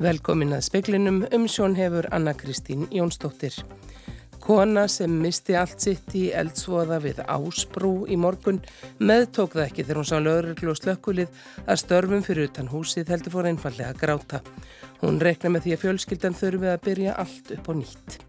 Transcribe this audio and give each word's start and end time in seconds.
Velkomin 0.00 0.54
að 0.56 0.62
speklinum 0.64 1.18
um 1.28 1.42
sjón 1.44 1.74
hefur 1.76 2.06
Anna 2.16 2.32
Kristín 2.32 2.86
Jónsdóttir. 2.88 3.52
Kona 4.40 4.86
sem 4.88 5.12
misti 5.20 5.52
allt 5.60 5.84
sitt 5.84 6.14
í 6.16 6.22
eldsvoða 6.32 6.96
við 7.04 7.20
Ásbrú 7.26 8.06
í 8.08 8.16
morgun 8.16 8.62
meðtók 8.96 9.58
það 9.58 9.66
ekki 9.66 9.84
þegar 9.84 10.00
hún 10.00 10.08
sá 10.08 10.16
lögurglu 10.24 10.72
og 10.72 10.80
slökkulið 10.80 11.44
að 11.66 11.82
störfum 11.84 12.24
fyrir 12.24 12.48
utan 12.48 12.72
húsið 12.72 13.12
heldur 13.12 13.36
fór 13.36 13.50
einfallega 13.52 13.92
gráta. 14.00 14.40
Hún 15.04 15.20
rekna 15.20 15.52
með 15.52 15.68
því 15.68 15.76
að 15.76 15.84
fjölskyldan 15.84 16.40
þurfi 16.40 16.72
að 16.72 16.82
byrja 16.88 17.20
allt 17.20 17.56
upp 17.58 17.68
á 17.68 17.72
nýtt. 17.76 18.20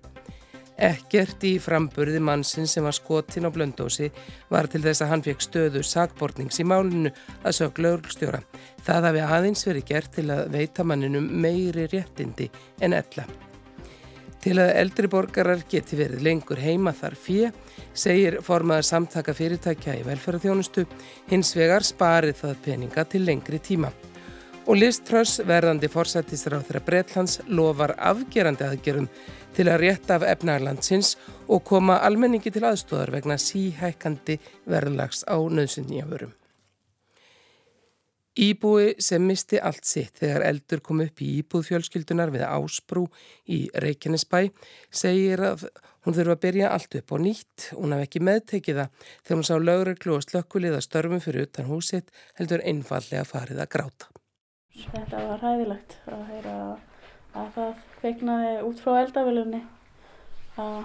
Ekkert 0.81 1.43
í 1.45 1.59
framburði 1.61 2.17
mannsinn 2.25 2.65
sem 2.65 2.81
var 2.81 2.95
skotin 2.97 3.45
á 3.45 3.53
blöndósi 3.53 4.07
var 4.49 4.65
til 4.65 4.81
þess 4.81 5.03
að 5.05 5.11
hann 5.11 5.23
fekk 5.27 5.45
stöðu 5.45 5.83
sagbortnings 5.85 6.57
í 6.57 6.65
málinu 6.65 7.11
að 7.43 7.57
sög 7.59 7.83
lögurstjóra. 7.85 8.41
Það 8.81 9.07
hafi 9.11 9.21
aðeins 9.27 9.63
verið 9.67 9.87
gert 9.91 10.11
til 10.17 10.25
að 10.33 10.47
veita 10.55 10.83
manninum 10.87 11.29
meiri 11.43 11.85
réttindi 11.91 12.49
en 12.81 12.97
ella. 12.97 13.27
Til 14.41 14.55
að 14.57 14.71
eldri 14.81 15.09
borgarar 15.11 15.61
geti 15.69 15.99
verið 15.99 16.23
lengur 16.25 16.57
heima 16.57 16.95
þar 16.97 17.13
fjö, 17.13 17.51
segir 17.93 18.39
formaðar 18.41 18.87
samtaka 18.87 19.35
fyrirtækja 19.37 19.99
í 19.99 20.05
velferðarþjónustu, 20.07 20.87
hins 21.29 21.53
vegar 21.53 21.85
sparið 21.85 22.39
það 22.39 22.63
peninga 22.65 23.05
til 23.05 23.21
lengri 23.27 23.61
tíma. 23.61 23.93
Og 24.65 24.77
Liz 24.77 24.97
Truss, 25.05 25.39
verðandi 25.45 25.89
forsættisráð 25.89 26.67
þeirra 26.67 26.81
Breitlands, 26.85 27.39
lofar 27.49 27.93
afgerandi 27.97 28.65
aðgerum 28.65 29.07
til 29.55 29.67
að 29.69 29.81
rétta 29.85 30.17
af 30.17 30.27
efnarlandsins 30.33 31.15
og 31.51 31.63
koma 31.67 31.99
almenningi 32.05 32.51
til 32.53 32.63
aðstóðar 32.67 33.11
vegna 33.17 33.39
síhækandi 33.41 34.37
verðlags 34.69 35.25
á 35.27 35.35
nöðsynjaförum. 35.35 36.31
Íbúi 38.31 38.93
sem 39.03 39.23
misti 39.27 39.59
allt 39.59 39.83
sitt 39.83 40.21
þegar 40.21 40.45
eldur 40.47 40.79
kom 40.79 41.01
upp 41.03 41.19
í 41.19 41.33
íbúðfjölskyldunar 41.41 42.31
við 42.31 42.45
Ásbrú 42.47 43.09
í 43.51 43.65
Reykjanesbæ 43.75 44.45
segir 44.87 45.43
að 45.43 45.65
hún 46.05 46.15
þurfa 46.15 46.37
að 46.37 46.43
byrja 46.45 46.69
allt 46.71 46.95
upp 47.01 47.11
á 47.11 47.17
nýtt. 47.19 47.65
Hún 47.75 47.91
haf 47.91 48.05
ekki 48.05 48.21
meðtekið 48.23 48.79
það 48.79 49.09
þegar 49.09 49.35
hún 49.41 49.49
sá 49.49 49.55
lögreglu 49.59 50.15
og 50.15 50.23
slökkulið 50.23 50.77
að 50.77 50.85
störfum 50.87 51.23
fyrir 51.25 51.49
utan 51.49 51.67
húsitt 51.67 52.15
heldur 52.39 52.63
einfallega 52.63 53.27
farið 53.27 53.59
að 53.65 53.71
gráta. 53.75 54.07
Þetta 54.79 55.25
var 55.27 55.43
hæðilegt 55.43 55.99
að 56.07 56.23
heyra 56.31 56.55
að 56.69 56.90
það 57.33 57.83
kveiknaði 57.99 58.53
út 58.67 58.81
frá 58.83 58.97
eldavélunni 59.01 59.61
að 60.59 60.81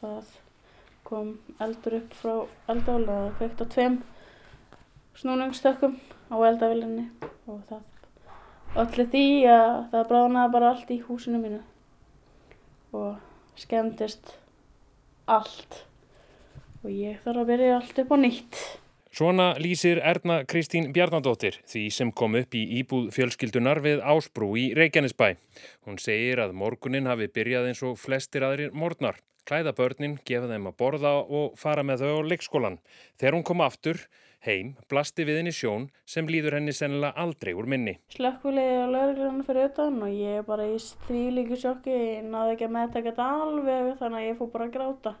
það 0.00 0.32
kom 1.08 1.34
eldur 1.64 1.98
upp 2.00 2.16
frá 2.16 2.34
eldála 2.72 3.18
og 3.26 3.36
kveikt 3.40 3.62
á 3.64 3.66
tveim 3.74 4.00
snúningstökkum 5.18 5.96
á 6.32 6.36
eldavélunni 6.50 7.08
og 7.48 7.62
það 7.68 8.80
öllu 8.84 9.08
því 9.12 9.24
að 9.50 9.76
það 9.92 10.08
bránaði 10.12 10.54
bara 10.54 10.72
allt 10.72 10.90
í 10.92 11.00
húsinu 11.06 11.40
mínu 11.42 11.60
og 12.96 13.58
skemmtist 13.58 14.36
allt 15.28 15.82
og 16.82 16.90
ég 16.92 17.18
þarf 17.24 17.42
að 17.42 17.50
byrja 17.50 17.78
allt 17.78 17.98
upp 18.02 18.12
á 18.14 18.16
nýtt. 18.20 18.58
Svona 19.18 19.56
lýsir 19.58 19.98
Erna 19.98 20.44
Kristín 20.46 20.92
Bjarnadóttir 20.94 21.56
því 21.66 21.80
sem 21.90 22.10
kom 22.14 22.36
upp 22.38 22.52
í 22.54 22.60
íbúð 22.78 23.08
fjölskyldunar 23.16 23.80
við 23.82 23.98
Ásbrú 24.06 24.52
í 24.54 24.68
Reykjanesbæ. 24.78 25.32
Hún 25.88 25.98
segir 25.98 26.38
að 26.44 26.54
morgunin 26.60 27.10
hafi 27.10 27.26
byrjað 27.26 27.66
eins 27.66 27.82
og 27.82 27.98
flestir 27.98 28.46
aðrir 28.46 28.70
morgnar. 28.70 29.18
Klæða 29.42 29.74
börnin, 29.74 30.16
gefa 30.22 30.46
þeim 30.46 30.70
að 30.70 30.78
borða 30.78 31.16
og 31.18 31.58
fara 31.58 31.82
með 31.82 32.04
þau 32.04 32.14
á 32.14 32.28
leikskólan. 32.30 32.78
Þegar 33.18 33.40
hún 33.40 33.46
kom 33.50 33.66
aftur 33.66 34.04
heim, 34.46 34.76
blasti 34.86 35.26
við 35.26 35.42
henni 35.42 35.56
sjón 35.56 35.90
sem 36.06 36.30
líður 36.30 36.60
henni 36.60 36.78
sennilega 36.78 37.18
aldrei 37.18 37.56
úr 37.58 37.66
minni. 37.66 37.98
Slökkvilegi 38.14 38.82
og 38.84 38.92
lögurinn 38.94 39.46
fyrir 39.48 39.72
utan 39.72 39.98
og 39.98 40.14
ég 40.14 40.44
er 40.44 40.46
bara 40.46 40.70
í 40.70 40.78
því 41.08 41.24
líku 41.40 41.58
sjokki, 41.58 42.20
náðu 42.22 42.54
ekki 42.54 42.70
að 42.70 42.76
meðtaka 42.78 43.10
þetta 43.10 43.32
alveg 43.48 43.96
þannig 43.98 44.20
að 44.22 44.28
ég 44.30 44.38
fór 44.38 44.54
bara 44.54 44.70
að 44.70 44.78
gráta 44.78 45.18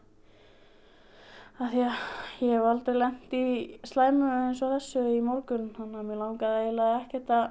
að 1.58 1.72
því 1.72 1.80
að 1.84 2.02
ég 2.38 2.52
hef 2.52 2.66
aldrei 2.70 2.98
lengt 2.98 3.32
í 3.34 3.46
slæmu 3.88 4.28
eins 4.30 4.60
og 4.62 4.76
þessu 4.76 5.02
í 5.10 5.22
morgun 5.24 5.72
þannig 5.74 6.02
að 6.02 6.10
mér 6.10 6.20
langaði 6.22 6.60
eiginlega 6.66 7.00
ekkert 7.00 7.32
að 7.34 7.48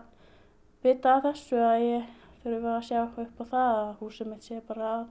vita 0.85 1.15
að 1.15 1.25
þessu 1.27 1.59
að 1.67 1.83
ég 1.83 2.13
þurfi 2.43 2.71
að 2.71 2.85
sjá 2.87 3.01
upp 3.03 3.41
á 3.43 3.45
það 3.51 3.73
að 3.81 3.91
húsið 3.99 4.31
mitt 4.31 4.47
sé 4.47 4.61
bara 4.67 4.93
að 4.93 5.03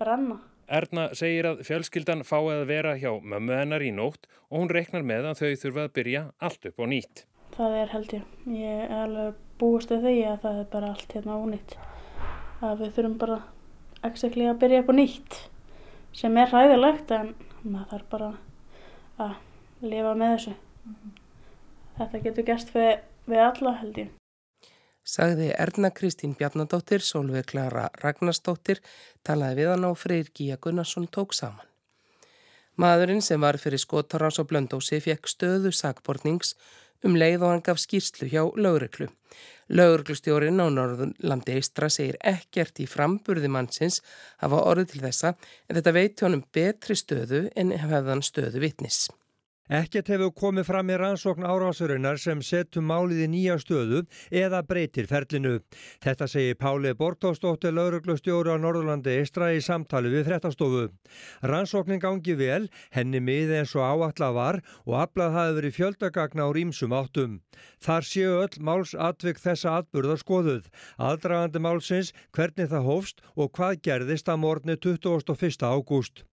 brenna. 0.00 0.38
Erna 0.72 1.08
segir 1.18 1.50
að 1.50 1.60
fjölskyldan 1.68 2.24
fái 2.24 2.40
að 2.54 2.64
vera 2.70 2.96
hjá 2.96 3.10
mömmu 3.20 3.56
hennar 3.58 3.84
í 3.84 3.92
nótt 3.92 4.28
og 4.48 4.62
hún 4.62 4.72
reiknar 4.72 5.04
með 5.04 5.28
að 5.32 5.42
þau 5.42 5.62
þurfa 5.66 5.84
að 5.84 5.94
byrja 5.98 6.24
allt 6.40 6.68
upp 6.70 6.80
á 6.80 6.84
nýtt. 6.88 7.24
Það 7.52 7.78
er 7.82 7.92
held 7.92 8.12
ég. 8.16 8.26
Ég 8.56 8.84
er 8.86 8.98
alveg 9.02 9.40
búist 9.60 9.92
við 9.92 10.06
því 10.06 10.18
að 10.30 10.42
það 10.46 10.60
er 10.62 10.68
bara 10.72 10.92
allt 10.94 11.16
hérna 11.18 11.40
ónýtt. 11.42 11.74
Að 12.62 12.84
við 12.84 12.94
þurfum 12.96 13.18
bara 13.20 13.40
ekki 14.08 14.46
að 14.48 14.60
byrja 14.62 14.82
upp 14.82 14.92
á 14.92 14.94
nýtt 14.96 15.40
sem 16.16 16.38
er 16.40 16.52
ræðilegt 16.52 17.12
en 17.16 17.34
maður 17.64 17.90
þarf 17.92 18.08
bara 18.10 18.30
að 19.22 19.34
lifa 19.82 20.14
með 20.14 20.34
þessu 20.36 20.54
mm 20.54 20.94
-hmm. 20.94 21.14
þetta 21.98 22.22
getur 22.26 22.48
gerst 22.50 22.74
við, 22.74 22.92
við 23.26 23.46
alla 23.46 23.76
held 23.82 23.98
ég 23.98 24.18
Sagði 25.02 25.48
Erna 25.58 25.90
Kristín 25.90 26.36
Bjarnadóttir 26.38 27.02
Solveig 27.02 27.46
Klara 27.50 27.88
Ragnarsdóttir 28.02 28.78
talaði 29.26 29.56
við 29.62 29.70
hann 29.72 29.84
á 29.84 29.92
Freyr 29.94 30.30
Gíja 30.34 30.56
Gunnarsson 30.56 31.08
tók 31.10 31.34
saman 31.34 31.66
Maðurinn 32.80 33.20
sem 33.20 33.40
var 33.40 33.58
fyrir 33.60 33.78
skotarás 33.78 34.38
og 34.40 34.48
blöndósi 34.48 35.00
fekk 35.04 35.28
stöðu 35.28 35.72
sagbortnings 35.76 36.54
um 37.04 37.16
leið 37.18 37.42
og 37.42 37.50
hann 37.52 37.64
gaf 37.66 37.80
skýrslu 37.82 38.28
hjá 38.30 38.42
lögreglu. 38.56 39.10
Lögreglustjórin 39.72 40.60
á 40.60 40.68
Norðurlandi 40.68 41.54
Eistra 41.56 41.88
segir 41.88 42.18
ekkert 42.20 42.82
í 42.82 42.86
framburði 42.90 43.48
mannsins 43.48 44.02
hafa 44.42 44.60
orðið 44.68 44.90
til 44.90 45.00
þessa 45.06 45.32
en 45.32 45.78
þetta 45.78 45.96
veit 45.96 46.24
honum 46.26 46.44
betri 46.52 46.96
stöðu 46.98 47.46
en 47.56 47.72
hefðan 47.80 48.20
stöðu 48.26 48.60
vittnis. 48.66 49.06
Ekkert 49.72 50.10
hefur 50.12 50.34
komið 50.36 50.66
fram 50.68 50.90
í 50.92 50.96
rannsókn 51.00 51.46
árásurinnar 51.48 52.18
sem 52.20 52.42
setur 52.44 52.82
málið 52.84 53.22
í 53.24 53.28
nýja 53.32 53.54
stöðu 53.56 54.02
eða 54.28 54.58
breytir 54.68 55.06
ferlinu. 55.08 55.52
Þetta 56.04 56.26
segir 56.28 56.58
Páli 56.60 56.90
Bortósdóttir 56.98 57.72
lauruglustjóru 57.72 58.52
á 58.52 58.60
Norðurlandi 58.60 59.14
Eistra 59.22 59.48
í 59.56 59.62
samtali 59.64 60.10
við 60.12 60.26
frettastofu. 60.26 60.82
Rannsóknin 61.48 62.02
gangi 62.04 62.34
vel, 62.36 62.66
henni 62.92 63.22
miði 63.24 63.62
eins 63.62 63.72
og 63.78 63.86
áallar 63.88 64.34
var 64.36 64.58
og 64.84 64.98
aflað 65.06 65.38
hafi 65.38 65.56
verið 65.60 65.76
fjöldagagna 65.78 66.44
á 66.44 66.48
rýmsum 66.52 66.92
áttum. 66.92 67.38
Þar 67.80 68.08
séu 68.10 68.34
öll 68.42 68.58
máls 68.60 68.92
atvik 68.92 69.40
þessa 69.40 69.78
atburðar 69.80 70.20
skoðuð. 70.20 70.68
Aldragandi 71.00 71.64
málsins, 71.64 72.12
hvernig 72.36 72.68
það 72.68 72.90
hófst 72.90 73.24
og 73.40 73.48
hvað 73.56 73.80
gerðist 73.88 74.28
að 74.28 74.44
morgni 74.44 74.76
21. 74.76 75.64
ágúst. 75.64 76.26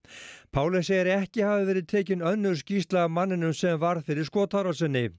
Páli 0.52 0.82
segir 0.84 1.12
ekki 1.14 1.44
hafi 1.46 1.68
verið 1.68 1.88
tekin 1.94 2.24
önnur 2.26 2.56
skýsla 2.58 3.04
af 3.06 3.12
manninum 3.14 3.54
sem 3.54 3.80
var 3.80 4.02
fyrir 4.06 4.26
skotárásinni. 4.26 5.12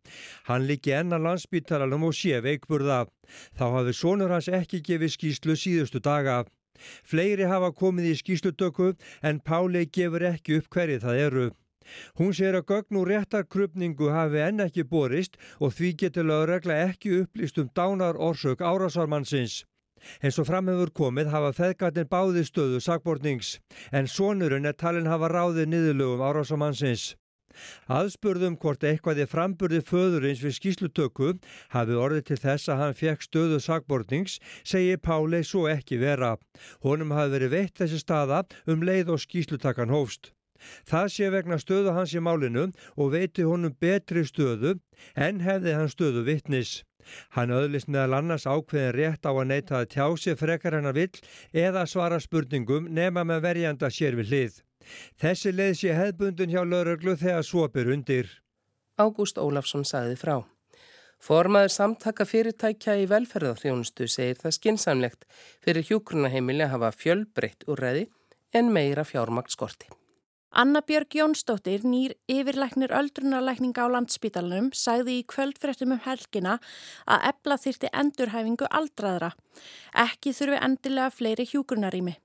Hann 0.48 0.66
líki 0.66 0.94
enna 1.00 1.18
landsbítalalum 1.22 2.08
og 2.08 2.16
sé 2.18 2.40
veikburða. 2.42 3.04
Þá 3.56 3.66
hafi 3.76 3.94
sonur 3.94 4.34
hans 4.34 4.48
ekki 4.48 4.82
gefið 4.88 5.14
skýslu 5.16 5.56
síðustu 5.62 6.02
daga. 6.02 6.44
Fleiri 7.04 7.46
hafa 7.46 7.70
komið 7.76 8.10
í 8.10 8.18
skýslutöku 8.22 8.92
en 9.22 9.40
Páli 9.40 9.86
gefur 9.86 10.26
ekki 10.32 10.58
upp 10.58 10.70
hverju 10.74 11.00
það 11.06 11.24
eru. 11.26 11.48
Hún 12.18 12.34
segir 12.36 12.58
að 12.58 12.66
gögn 12.70 12.98
úr 13.00 13.10
réttarkrupningu 13.12 14.10
hafi 14.14 14.42
enn 14.44 14.66
ekki 14.66 14.84
borist 14.92 15.38
og 15.58 15.74
því 15.78 15.94
getur 16.02 16.28
lögregla 16.30 16.76
ekki 16.90 17.16
upplýst 17.22 17.58
um 17.62 17.70
dánar 17.78 18.18
orsök 18.30 18.62
árásarmannsins. 18.72 19.64
Eins 20.22 20.38
og 20.40 20.48
framhefur 20.48 20.92
komið 21.00 21.32
hafa 21.34 21.54
feðgatinn 21.56 22.10
báði 22.10 22.44
stöðu 22.48 22.82
sagbortnings 22.84 23.56
en 23.92 24.10
sonurinn 24.10 24.68
er 24.70 24.76
talin 24.84 25.10
hafa 25.10 25.32
ráðið 25.32 25.72
niðurlögum 25.72 26.24
árásamannsins. 26.28 27.10
Aðspurðum 27.90 28.56
hvort 28.62 28.84
eitthvað 28.86 29.22
er 29.24 29.30
framburði 29.30 29.80
föðurins 29.88 30.42
við 30.44 30.56
skýslutöku 30.58 31.30
hafi 31.74 31.98
orðið 32.04 32.26
til 32.30 32.38
þess 32.44 32.72
að 32.72 32.82
hann 32.82 32.98
fekk 33.00 33.26
stöðu 33.26 33.58
sagbortnings, 33.64 34.38
segir 34.62 35.02
Páli 35.02 35.42
svo 35.44 35.66
ekki 35.72 35.98
vera. 36.02 36.36
Honum 36.86 37.16
hafi 37.16 37.34
verið 37.36 37.56
veitt 37.56 37.80
þessi 37.82 38.02
staða 38.04 38.44
um 38.70 38.86
leið 38.86 39.16
og 39.16 39.24
skýslutakan 39.24 39.92
hófst. 39.94 40.30
Það 40.88 41.08
sé 41.14 41.30
vegna 41.34 41.58
stöðu 41.60 41.94
hans 41.96 42.14
í 42.14 42.22
málinu 42.22 42.68
og 42.96 43.12
veiti 43.14 43.46
honum 43.46 43.74
betri 43.80 44.24
stöðu 44.28 44.78
en 45.16 45.40
hefði 45.44 45.76
hann 45.78 45.92
stöðu 45.92 46.24
vittnis. 46.28 46.80
Hann 47.34 47.52
öðlist 47.54 47.88
meðal 47.88 48.18
annars 48.20 48.46
ákveðin 48.46 48.94
rétt 48.96 49.26
á 49.26 49.32
að 49.32 49.48
neyta 49.50 49.78
að 49.80 49.90
tjási 49.94 50.36
frekar 50.38 50.76
hennar 50.76 50.96
vill 50.96 51.22
eða 51.52 51.86
svara 51.88 52.20
spurningum 52.20 52.88
nema 52.92 53.24
með 53.24 53.44
verjanda 53.48 53.90
sér 53.90 54.18
við 54.20 54.32
hlið. 54.32 54.60
Þessi 55.20 55.52
leið 55.54 55.74
sé 55.80 55.96
hefðbundun 55.96 56.52
hjá 56.52 56.62
lauruglu 56.64 57.16
þegar 57.20 57.44
svopir 57.46 57.90
undir. 57.92 58.30
Ágúst 59.00 59.38
Ólafsson 59.40 59.86
sagði 59.88 60.16
frá. 60.20 60.36
Formaður 61.20 61.72
samtaka 61.74 62.24
fyrirtækja 62.24 62.96
í 63.02 63.06
velferðarþjónustu 63.10 64.08
segir 64.08 64.40
það 64.40 64.56
skinsamlegt 64.56 65.26
fyrir 65.60 65.84
hjúkrunaheimili 65.90 66.64
að 66.64 66.76
hafa 66.78 66.92
fjölbreytt 66.96 67.68
úr 67.68 67.84
reði 67.84 68.06
en 68.56 68.72
meira 68.72 69.04
fjármakt 69.04 69.52
skorti. 69.52 69.90
Anna 70.50 70.80
Björg 70.82 71.14
Jónsdóttir, 71.14 71.84
nýr 71.86 72.16
yfirleiknir 72.26 72.90
öldrunarleikninga 72.90 73.84
á 73.86 73.88
landspítalunum, 73.94 74.72
sagði 74.74 75.20
í 75.20 75.26
kvöldfrettum 75.30 75.94
um 75.94 76.00
helgina 76.02 76.56
að 77.06 77.28
ebla 77.30 77.58
þyrti 77.62 77.90
endurhæfingu 77.94 78.66
aldraðra. 78.66 79.30
Ekki 79.94 80.34
þurfi 80.34 80.58
endilega 80.66 81.14
fleiri 81.14 81.46
hjúgrunarými. 81.52 82.16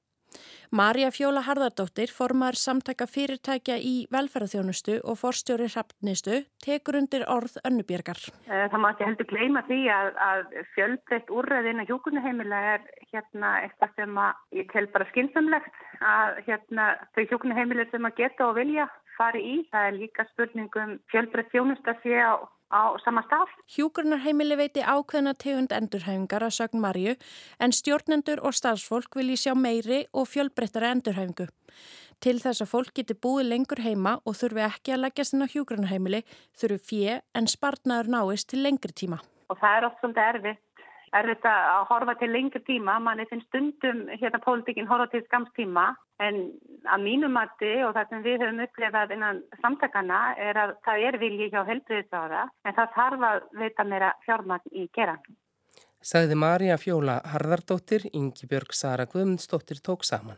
Marja 0.76 1.12
Fjóla 1.14 1.44
Harðardóttir, 1.46 2.12
formar 2.12 2.58
samtaka 2.60 3.08
fyrirtækja 3.08 3.78
í 3.80 3.94
velferðarþjónustu 4.14 4.98
og 5.04 5.20
forstjóri 5.22 5.70
hrappnistu, 5.70 6.42
tekur 6.66 6.98
undir 7.00 7.24
orð 7.32 7.60
önnubjörgar. 7.68 8.20
Eh, 8.50 8.66
það 8.72 8.82
má 8.84 8.90
ekki 8.92 9.08
heldur 9.10 9.30
gleyma 9.30 9.64
því 9.70 9.80
að, 9.94 10.12
að 10.30 10.44
fjölbreytt 10.74 11.32
úrræðin 11.38 11.84
að 11.84 11.94
hjókunaheimila 11.94 12.62
er 12.74 12.86
hérna 13.14 13.54
eitthvað 13.62 13.96
sem 14.02 14.20
að 14.26 14.60
ég 14.60 14.70
tel 14.74 14.86
bara 14.96 15.10
skynnsamlegt 15.14 15.82
að 16.02 16.44
hérna 16.50 16.92
þau 17.16 17.24
hjókunaheimila 17.30 17.88
sem 17.92 18.10
að 18.10 18.22
geta 18.24 18.50
og 18.50 18.60
vilja 18.60 18.90
fari 19.16 19.42
í. 19.46 19.56
Það 19.72 19.90
er 19.90 19.98
líka 20.02 20.28
spurningum 20.34 20.98
fjölbreytt 21.14 21.54
þjónustu 21.54 21.94
að 21.94 22.04
sé 22.04 22.20
á 22.76 22.84
sama 23.04 23.24
stað. 23.26 23.52
Hjúgrunarheimili 23.72 24.58
veiti 24.60 24.84
ákveðna 24.84 25.34
tegund 25.40 25.72
endurhæfingar 25.72 26.44
að 26.44 26.58
sögn 26.58 26.84
Marju 26.84 27.16
en 27.64 27.76
stjórnendur 27.76 28.44
og 28.44 28.58
starfsfólk 28.60 29.16
vilji 29.16 29.40
sjá 29.46 29.54
meiri 29.56 30.04
og 30.14 30.28
fjölbreyttara 30.34 30.92
endurhæfingu. 30.96 31.48
Til 32.24 32.38
þess 32.44 32.64
að 32.64 32.72
fólk 32.72 32.94
geti 33.00 33.16
búið 33.16 33.50
lengur 33.54 33.82
heima 33.86 34.18
og 34.26 34.38
þurfi 34.40 34.64
ekki 34.68 34.96
að 34.96 35.04
leggjast 35.06 35.36
inn 35.36 35.48
á 35.48 35.52
hjúgrunarheimili 35.54 36.22
þurfi 36.60 36.84
fjö 36.92 37.18
en 37.36 37.48
spartnaður 37.52 38.12
náist 38.18 38.52
til 38.52 38.64
lengri 38.66 38.96
tíma. 38.96 39.24
Og 39.50 39.60
það 39.62 39.78
er 39.78 39.90
oft 39.90 40.00
svolítið 40.02 40.30
erfitt 40.30 40.65
er 41.14 41.30
þetta 41.32 41.54
að 41.76 41.86
horfa 41.92 42.16
til 42.20 42.32
lengur 42.34 42.64
tíma, 42.68 42.98
manni 43.00 43.28
finnst 43.30 43.48
stundum 43.50 44.06
hérna 44.14 44.42
pólitíkinn 44.44 44.90
horfa 44.90 45.08
til 45.12 45.24
skamstíma 45.28 45.88
en 46.26 46.42
að 46.88 47.04
mínum 47.04 47.36
mati 47.36 47.72
og 47.86 47.96
það 47.98 48.12
sem 48.12 48.26
við 48.26 48.44
höfum 48.46 48.62
upplefað 48.66 49.16
innan 49.16 49.42
samtakana 49.62 50.22
er 50.50 50.60
að 50.62 50.76
það 50.88 51.08
er 51.10 51.20
vilji 51.24 51.50
hjá 51.54 51.62
helbriðsáða 51.68 52.46
en 52.66 52.78
það 52.78 52.94
þarf 53.00 53.28
að 53.32 53.50
veita 53.64 53.88
meira 53.90 54.14
fjármagn 54.26 54.72
í 54.72 54.88
geran. 54.96 55.22
Sagði 56.06 56.38
Marja 56.38 56.78
Fjóla 56.78 57.20
Harðardóttir, 57.34 58.06
Ingi 58.14 58.46
Björg 58.50 58.76
Sara 58.78 59.08
Guðmundsdóttir 59.10 59.82
tók 59.82 60.06
saman. 60.06 60.38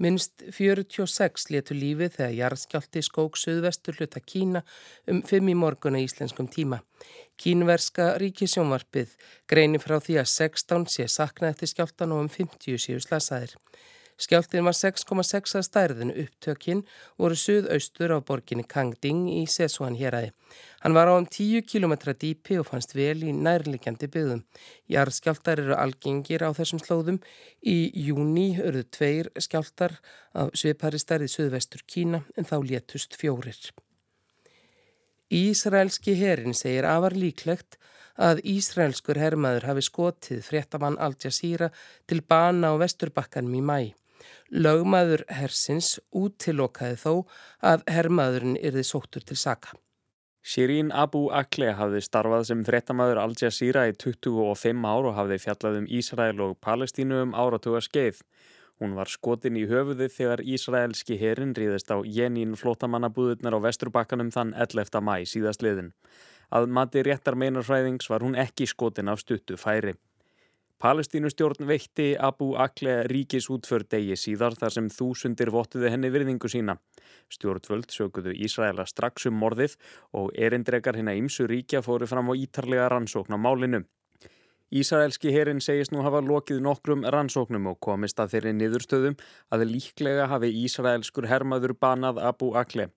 Minst 0.00 0.42
46 0.56 1.50
letu 1.52 1.76
lífið 1.76 2.16
þegar 2.16 2.36
jarðskjálti 2.38 3.02
skók 3.04 3.36
söðvestur 3.36 3.98
hluta 3.98 4.22
Kína 4.24 4.62
um 5.10 5.20
5 5.22 5.50
í 5.52 5.56
morgun 5.58 5.98
á 5.98 6.00
íslenskum 6.00 6.48
tíma. 6.48 6.80
Kínverska 7.36 8.14
ríkisjónvarpið 8.22 9.16
greinir 9.50 9.82
frá 9.84 9.98
því 10.00 10.22
að 10.22 10.30
16 10.32 10.88
sé 10.94 11.08
sakna 11.12 11.52
eftir 11.52 11.70
skjáltan 11.74 12.14
og 12.16 12.24
um 12.24 12.32
50 12.32 12.80
séu 12.80 13.02
slasaðir. 13.04 13.56
Skjáltin 14.20 14.66
var 14.66 14.76
6,6 14.76 15.56
að 15.58 15.64
stærðinu 15.66 16.14
upptökinn 16.22 16.82
voru 17.18 17.36
suðaustur 17.38 18.12
á 18.14 18.18
borginni 18.20 18.64
Kangding 18.68 19.24
í 19.32 19.44
Sesuan 19.50 19.96
héræði. 19.98 20.32
Hann 20.84 20.94
var 20.94 21.08
á 21.10 21.14
um 21.16 21.26
10 21.26 21.64
km 21.66 21.94
dýpi 22.12 22.58
og 22.60 22.68
fannst 22.68 22.94
vel 22.94 23.22
í 23.24 23.32
nærlikjandi 23.32 24.10
byggðum. 24.12 24.42
Jarðskjáltar 24.92 25.62
eru 25.64 25.78
algengir 25.78 26.44
á 26.44 26.50
þessum 26.52 26.82
slóðum. 26.82 27.22
Í 27.64 27.90
júni 28.06 28.58
örðu 28.60 28.84
tveir 28.90 29.30
skjáltar 29.38 29.96
af 30.34 30.52
svipari 30.54 31.00
stærði 31.00 31.30
suðvestur 31.32 31.86
Kína 31.86 32.22
en 32.36 32.46
þá 32.46 32.58
létust 32.62 33.16
fjórir. 33.18 33.58
Ísraelski 35.32 36.12
herin 36.20 36.52
segir 36.52 36.84
afar 36.84 37.16
líklegt 37.16 37.78
að 38.20 38.42
Ísraelskur 38.44 39.16
hermaður 39.16 39.70
hafi 39.70 39.84
skotið 39.86 40.44
fréttamann 40.44 40.98
Al 41.00 41.16
Jazeera 41.16 41.70
til 42.06 42.20
bana 42.20 42.74
á 42.76 42.76
vesturbakkanum 42.76 43.56
í 43.56 43.62
mæ. 43.64 43.80
Lögmaður 44.50 45.24
hersins 45.32 45.96
útilokaði 46.10 46.98
þó 47.02 47.12
að 47.72 47.86
hermaðurinn 47.90 48.58
yrði 48.60 48.84
sóttur 48.86 49.24
til 49.26 49.38
saka. 49.40 49.76
Shirin 50.42 50.90
Abu 50.90 51.28
Akleh 51.30 51.76
hafði 51.78 52.00
starfað 52.02 52.48
sem 52.48 52.64
frettamæður 52.66 53.20
Al 53.22 53.34
Jazeera 53.38 53.84
í 53.86 53.92
25 53.94 54.88
ár 54.90 55.06
og 55.06 55.14
hafði 55.14 55.38
fjallað 55.44 55.78
um 55.78 55.86
Ísrael 55.86 56.42
og 56.42 56.56
Palestínu 56.58 57.20
um 57.28 57.36
áratuga 57.38 57.78
skeið. 57.84 58.18
Hún 58.82 58.96
var 58.98 59.06
skotin 59.06 59.54
í 59.54 59.68
höfuði 59.70 60.08
þegar 60.10 60.42
Ísraelski 60.42 61.14
herin 61.20 61.54
ríðist 61.54 61.92
á 61.94 62.02
Jenín 62.02 62.56
flótamannabúðurnar 62.58 63.54
á 63.54 63.60
vesturbakkanum 63.62 64.32
þann 64.34 64.50
11. 64.58 64.98
mæ 64.98 65.22
síðastliðin. 65.30 65.92
Að 66.50 66.66
mati 66.66 67.04
réttar 67.06 67.38
meinarfræðings 67.38 68.10
var 68.10 68.26
hún 68.26 68.34
ekki 68.34 68.66
skotin 68.66 69.12
af 69.12 69.22
stuttu 69.22 69.54
færi. 69.54 69.94
Palestínustjórn 70.82 71.62
veitti 71.68 72.16
Abu 72.18 72.56
Akle 72.58 73.04
ríkis 73.06 73.46
útför 73.54 73.84
degi 73.86 74.16
síðar 74.18 74.56
þar 74.58 74.72
sem 74.74 74.86
þúsundir 74.90 75.52
vottuði 75.54 75.92
henni 75.92 76.08
virðingu 76.10 76.48
sína. 76.50 76.74
Stjórnvöld 77.30 77.92
sökuðu 77.94 78.32
Ísraela 78.34 78.82
strax 78.90 79.28
um 79.30 79.36
morðið 79.38 79.76
og 80.18 80.32
erindrekar 80.34 80.98
hérna 80.98 81.14
ímsu 81.14 81.46
ríkja 81.46 81.84
fóru 81.86 82.08
fram 82.10 82.32
á 82.32 82.34
ítarlega 82.34 82.88
rannsókn 82.90 83.30
á 83.30 83.38
málinu. 83.38 83.84
Ísraelski 84.74 85.30
herin 85.30 85.62
segist 85.62 85.94
nú 85.94 86.02
hafa 86.02 86.18
lokið 86.18 86.58
nokkrum 86.66 87.06
rannsóknum 87.14 87.70
og 87.70 87.78
komist 87.78 88.18
að 88.18 88.34
þeirri 88.34 88.56
niðurstöðum 88.58 89.16
að 89.54 89.64
líklega 89.70 90.26
hafi 90.34 90.50
Ísraelskur 90.64 91.30
hermaður 91.30 91.76
banað 91.78 92.18
Abu 92.26 92.56
Akle. 92.58 92.88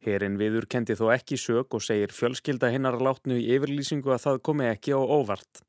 Herin 0.00 0.40
viður 0.40 0.64
kendi 0.64 0.96
þó 0.96 1.10
ekki 1.18 1.36
sög 1.36 1.76
og 1.76 1.84
segir 1.84 2.08
fjölskylda 2.08 2.72
hinnar 2.72 2.96
látnu 3.04 3.36
í 3.36 3.46
yfirlýsingu 3.58 4.16
að 4.16 4.28
það 4.30 4.42
komi 4.48 4.72
ekki 4.72 4.96
á 4.96 5.00
óvart. 5.04 5.60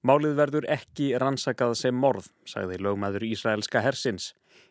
Málið 0.00 0.36
verður 0.38 0.66
ekki 0.72 1.10
rannsakað 1.20 1.74
sem 1.76 1.96
morð, 1.96 2.30
sagði 2.48 2.78
lögmaður 2.80 3.26
Ísraelska 3.26 3.82
hersins. 3.84 4.30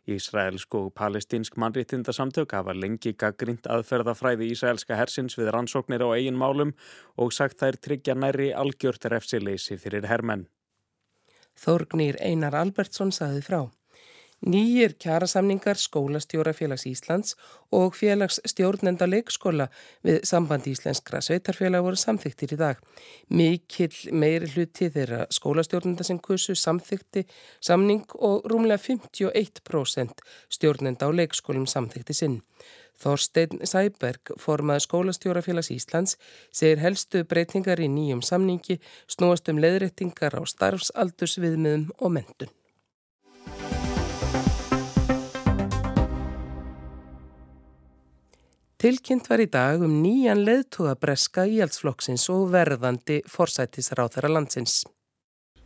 Ísraelsk 0.10 0.74
og 0.80 0.88
palestinsk 0.98 1.58
mannréttindasamtök 1.62 2.56
hafa 2.58 2.74
lengi 2.74 3.14
gaggrind 3.14 3.70
aðferðafræði 3.70 4.50
Ísraelska 4.56 4.98
hersins 4.98 5.38
við 5.38 5.52
rannsóknir 5.54 6.02
á 6.02 6.10
eigin 6.18 6.40
málum 6.40 6.74
og 7.22 7.34
sagt 7.36 7.62
þær 7.62 7.78
tryggja 7.78 8.18
næri 8.18 8.50
algjört 8.58 9.06
refsileysi 9.14 9.78
fyrir 9.78 10.10
hermenn. 10.10 10.48
Þórgnýr 11.60 12.18
Einar 12.26 12.58
Albertsson 12.58 13.14
saði 13.14 13.44
frá. 13.46 13.68
Nýjir 14.40 14.94
kjærasamningar 14.96 15.76
skólastjórafélags 15.76 16.86
Íslands 16.88 17.36
og 17.76 17.98
félagsstjórnenda 18.00 19.04
leikskóla 19.04 19.66
við 20.08 20.22
sambandi 20.24 20.72
íslenskra 20.72 21.20
sveitarfélag 21.20 21.84
voru 21.84 22.00
samþyktir 22.00 22.54
í 22.56 22.60
dag. 22.62 22.78
Mikill 23.28 24.14
meiri 24.16 24.48
hluti 24.54 24.88
þeirra 24.96 25.26
skólastjórnenda 25.36 26.08
sem 26.08 26.22
kursu 26.24 26.56
samþykti 26.56 27.26
samning 27.60 28.06
og 28.16 28.48
rúmlega 28.48 28.80
51% 28.80 30.24
stjórnenda 30.56 31.12
á 31.12 31.12
leikskólum 31.12 31.68
samþykti 31.68 32.16
sinn. 32.16 32.38
Þorstein 33.00 33.60
Sæberg, 33.68 34.32
formaði 34.40 34.86
skólastjórafélags 34.88 35.72
Íslands, 35.76 36.16
segir 36.52 36.80
helstu 36.80 37.26
breytingar 37.28 37.84
í 37.84 37.92
nýjum 37.92 38.24
samningi 38.24 38.80
snúast 39.08 39.52
um 39.52 39.60
leðrættingar 39.60 40.40
á 40.40 40.44
starfsaldursviðmiðum 40.48 41.90
og 42.00 42.16
mentun. 42.16 42.56
Tilkynnt 48.80 49.26
var 49.28 49.42
í 49.44 49.46
dag 49.52 49.82
um 49.84 49.98
nýjan 50.00 50.40
leðtúabreska 50.48 51.44
íhaldsflokksins 51.52 52.24
og 52.32 52.46
verðandi 52.54 53.18
forsættisráþara 53.28 54.30
landsins. 54.32 54.88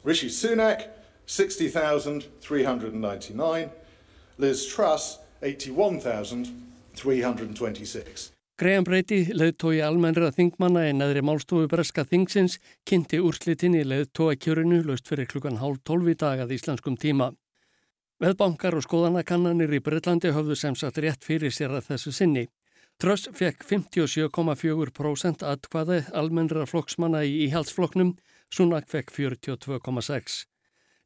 Rishi 0.01 0.33
Sunak, 0.33 0.89
60,399. 1.29 3.69
Liz 4.41 4.65
Truss, 4.65 5.21
81,326. 5.45 8.33
Graham 8.57 8.81
Brady, 8.87 9.29
leðtói 9.29 9.85
almennra 9.85 10.33
þingmanna 10.33 10.89
en 10.89 11.05
aðri 11.05 11.21
málstofu 11.21 11.69
breska 11.69 12.01
þingsins, 12.09 12.57
kynnti 12.89 13.21
úrslitin 13.21 13.77
í 13.77 13.85
leðtóakjörinu 13.91 14.81
löst 14.89 15.05
fyrir 15.09 15.29
klukkan 15.29 15.61
hálf 15.61 15.77
tólf 15.85 16.09
í 16.09 16.17
dag 16.17 16.41
að 16.41 16.57
íslenskum 16.57 16.97
tíma. 16.97 17.29
Veðbankar 18.17 18.73
og 18.73 18.81
skoðanakannanir 18.89 19.69
í 19.77 19.85
Breitlandi 19.85 20.33
höfðu 20.33 20.57
sem 20.57 20.73
sagt 20.73 20.97
rétt 20.97 21.21
fyrir 21.21 21.53
sér 21.53 21.77
að 21.77 21.93
þessu 21.93 22.09
sinni. 22.17 22.49
Truss 23.01 23.29
fekk 23.35 23.65
57,4% 23.67 25.43
atkvaði 25.47 26.03
almennra 26.15 26.65
flokksmanna 26.69 27.23
í 27.27 27.45
íhaldsflokknum, 27.47 28.15
Sunak 28.53 28.85
fekk 28.91 29.11
42,6%. 29.11 30.45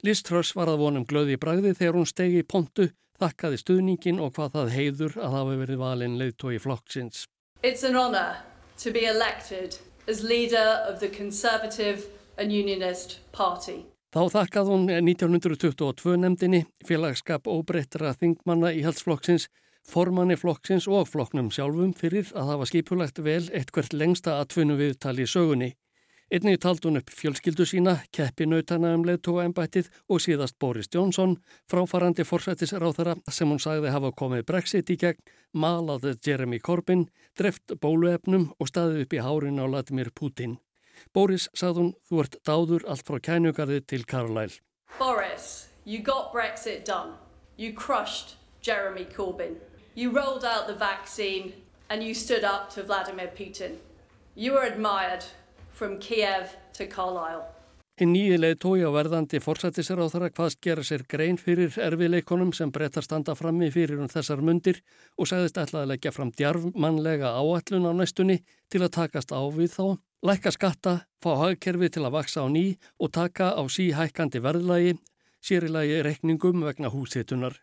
Liz 0.06 0.22
Truss 0.22 0.54
var 0.54 0.70
að 0.70 0.82
vonum 0.84 1.06
glöði 1.10 1.38
í 1.38 1.42
bragði 1.42 1.72
þegar 1.78 1.96
hún 1.98 2.10
stegi 2.10 2.44
í 2.44 2.46
pontu, 2.46 2.92
þakkaði 3.18 3.62
stuðningin 3.64 4.20
og 4.22 4.36
hvað 4.36 4.54
það 4.58 4.74
heiður 4.76 5.16
að 5.18 5.36
hafa 5.40 5.56
verið 5.64 5.82
valin 5.82 6.18
leiðtói 6.20 6.60
flokksins. 6.62 7.26
It's 7.64 7.84
an 7.88 7.96
honour 7.98 8.44
to 8.78 8.92
be 8.94 9.08
elected 9.08 9.80
as 10.08 10.22
leader 10.24 10.84
of 10.88 11.00
the 11.00 11.10
Conservative 11.10 12.06
and 12.38 12.52
Unionist 12.52 13.20
Party. 13.32 13.88
Þá 14.14 14.22
þakkað 14.32 14.70
hún 14.72 14.86
1922 14.94 16.14
nefndinni 16.22 16.62
félagskap 16.88 17.50
óbreyttra 17.50 18.14
þingmanna 18.16 18.72
í 18.78 18.86
halsflokksins 18.86 19.50
formanni 19.88 20.36
flokksins 20.36 20.88
og 20.92 21.08
flokknum 21.08 21.50
sjálfum 21.54 21.94
fyrir 21.98 22.30
að 22.36 22.54
hafa 22.54 22.70
skipulagt 22.70 23.20
vel 23.24 23.44
eitthvert 23.56 23.96
lengsta 23.96 24.40
atvinnu 24.42 24.78
viðtali 24.80 25.24
í 25.26 25.32
sögunni. 25.32 25.74
Einnig 26.28 26.60
tald 26.60 26.84
hún 26.84 27.00
upp 27.00 27.08
fjölskyldu 27.16 27.64
sína, 27.64 27.94
keppinautana 28.12 28.90
um 28.98 29.06
leðtóa 29.08 29.46
embættið 29.48 29.88
og 30.12 30.20
síðast 30.20 30.58
Boris 30.60 30.90
Johnson, 30.92 31.38
fráfarandi 31.72 32.26
forsættisráþara 32.28 33.14
sem 33.32 33.48
hún 33.48 33.62
sagði 33.64 33.94
hafa 33.94 34.12
komið 34.12 34.44
Brexit 34.50 34.92
í 34.92 34.98
gegn, 35.00 35.24
malaði 35.56 36.18
Jeremy 36.28 36.60
Corbyn, 36.60 37.06
dreft 37.40 37.72
bóluefnum 37.80 38.50
og 38.60 38.68
staðið 38.68 39.06
upp 39.06 39.16
í 39.16 39.24
hárin 39.24 39.64
á 39.64 39.72
Vladimir 39.72 40.12
Putin. 40.12 40.58
Boris 41.16 41.48
sagði 41.56 41.86
hún, 41.86 41.94
þú 42.10 42.20
ert 42.26 42.38
dáður 42.44 42.88
allt 42.92 43.08
frá 43.08 43.22
kænugarði 43.24 43.80
til 43.88 44.04
Carlisle. 44.04 44.60
Boris, 45.00 45.70
you 45.86 46.04
got 46.04 46.34
Brexit 46.34 46.84
done. 46.84 47.16
You 47.56 47.72
crushed 47.72 48.36
Jeremy 48.60 49.06
Corbyn. 49.06 49.56
You 49.98 50.12
rolled 50.12 50.46
out 50.46 50.68
the 50.68 50.76
vaccine 50.76 51.54
and 51.90 52.04
you 52.04 52.14
stood 52.14 52.44
up 52.44 52.70
to 52.76 52.84
Vladimir 52.84 53.32
Putin. 53.36 53.78
You 54.36 54.54
were 54.54 54.62
admired 54.62 55.26
from 55.72 55.98
Kiev 55.98 56.56
to 56.74 56.86
Carlisle. 56.86 57.48
Hinn 57.98 58.14
nýjileg 58.14 58.60
tói 58.62 58.86
á 58.86 58.94
verðandi 58.94 59.42
forsættisir 59.42 59.98
á 59.98 60.06
þar 60.06 60.28
að 60.28 60.36
hvaðst 60.38 60.62
gera 60.62 60.86
sér 60.86 61.02
grein 61.10 61.42
fyrir 61.42 61.74
erfileikonum 61.82 62.54
sem 62.54 62.70
brettar 62.70 63.08
standa 63.08 63.34
frammi 63.34 63.72
fyrir 63.74 63.98
um 63.98 64.12
þessar 64.14 64.46
mundir 64.46 64.84
og 65.18 65.32
sagðist 65.32 65.58
ætlaði 65.58 65.88
að 65.88 65.92
leggja 65.96 66.14
fram 66.14 66.30
djarfmannlega 66.30 67.34
áallun 67.34 67.90
á 67.90 67.92
næstunni 67.98 68.44
til 68.70 68.86
að 68.86 68.94
takast 69.02 69.34
á 69.34 69.42
við 69.50 69.74
þá, 69.80 69.86
lækka 70.22 70.54
skatta, 70.54 70.94
fá 71.18 71.32
hagkerfi 71.42 71.90
til 71.90 72.06
að 72.06 72.20
vaksa 72.22 72.46
á 72.46 72.48
ný 72.54 72.68
og 73.02 73.18
taka 73.18 73.56
á 73.58 73.66
síhækkandi 73.66 74.46
verðlagi, 74.46 75.00
sérilagi 75.42 76.04
rekningum 76.06 76.62
vegna 76.70 76.94
húsitunar. 76.94 77.58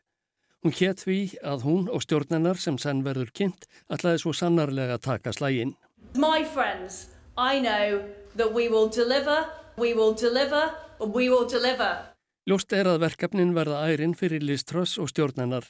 Hún 0.64 0.73
hétt 0.73 1.02
því 1.04 1.18
að 1.44 1.64
hún 1.66 1.88
og 1.92 2.00
stjórnennar 2.00 2.56
sem 2.56 2.78
senn 2.80 3.02
verður 3.04 3.28
kynnt 3.37 3.66
ætlaði 3.92 4.23
svo 4.23 4.30
sannarlega 4.33 4.97
taka 4.97 5.35
slægin. 5.37 5.75
My 6.16 6.40
friends, 6.40 7.11
I 7.37 7.61
know 7.61 8.00
that 8.40 8.54
we 8.56 8.71
will 8.73 8.88
deliver, 8.88 9.44
we 9.76 9.92
will 9.92 10.14
deliver, 10.16 10.73
and 11.00 11.12
we 11.12 11.28
will 11.28 11.44
deliver. 11.44 12.09
Ljóst 12.49 12.73
er 12.73 12.88
að 12.88 13.02
verkefnin 13.04 13.52
verða 13.52 13.83
ærin 13.92 14.16
fyrir 14.16 14.40
Liz 14.40 14.64
Truss 14.64 14.97
og 14.97 15.11
stjórnennar. 15.12 15.68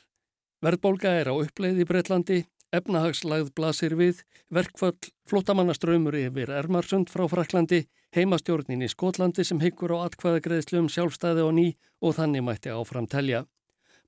Verðbólga 0.63 1.11
er 1.19 1.27
á 1.27 1.35
uppleið 1.35 1.83
í 1.83 1.87
Breitlandi, 1.91 2.39
efnahagslæð 2.71 3.51
blasir 3.59 3.97
við, 3.99 4.23
verkföll, 4.55 5.11
flottamannaströymur 5.27 6.15
yfir 6.21 6.55
Ermarsund 6.55 7.11
frá 7.11 7.27
Fraklandi, 7.31 7.83
heimastjórnin 8.15 8.87
í 8.87 8.93
Skotlandi 8.95 9.43
sem 9.43 9.59
hyggur 9.59 9.99
á 9.99 10.07
atkvæðagreðslu 10.07 10.85
um 10.85 10.91
sjálfstæði 10.91 11.43
og 11.43 11.53
ný 11.59 11.67
og 11.99 12.15
þannig 12.21 12.47
mætti 12.47 12.71
áfram 12.71 13.11
telja. 13.11 13.43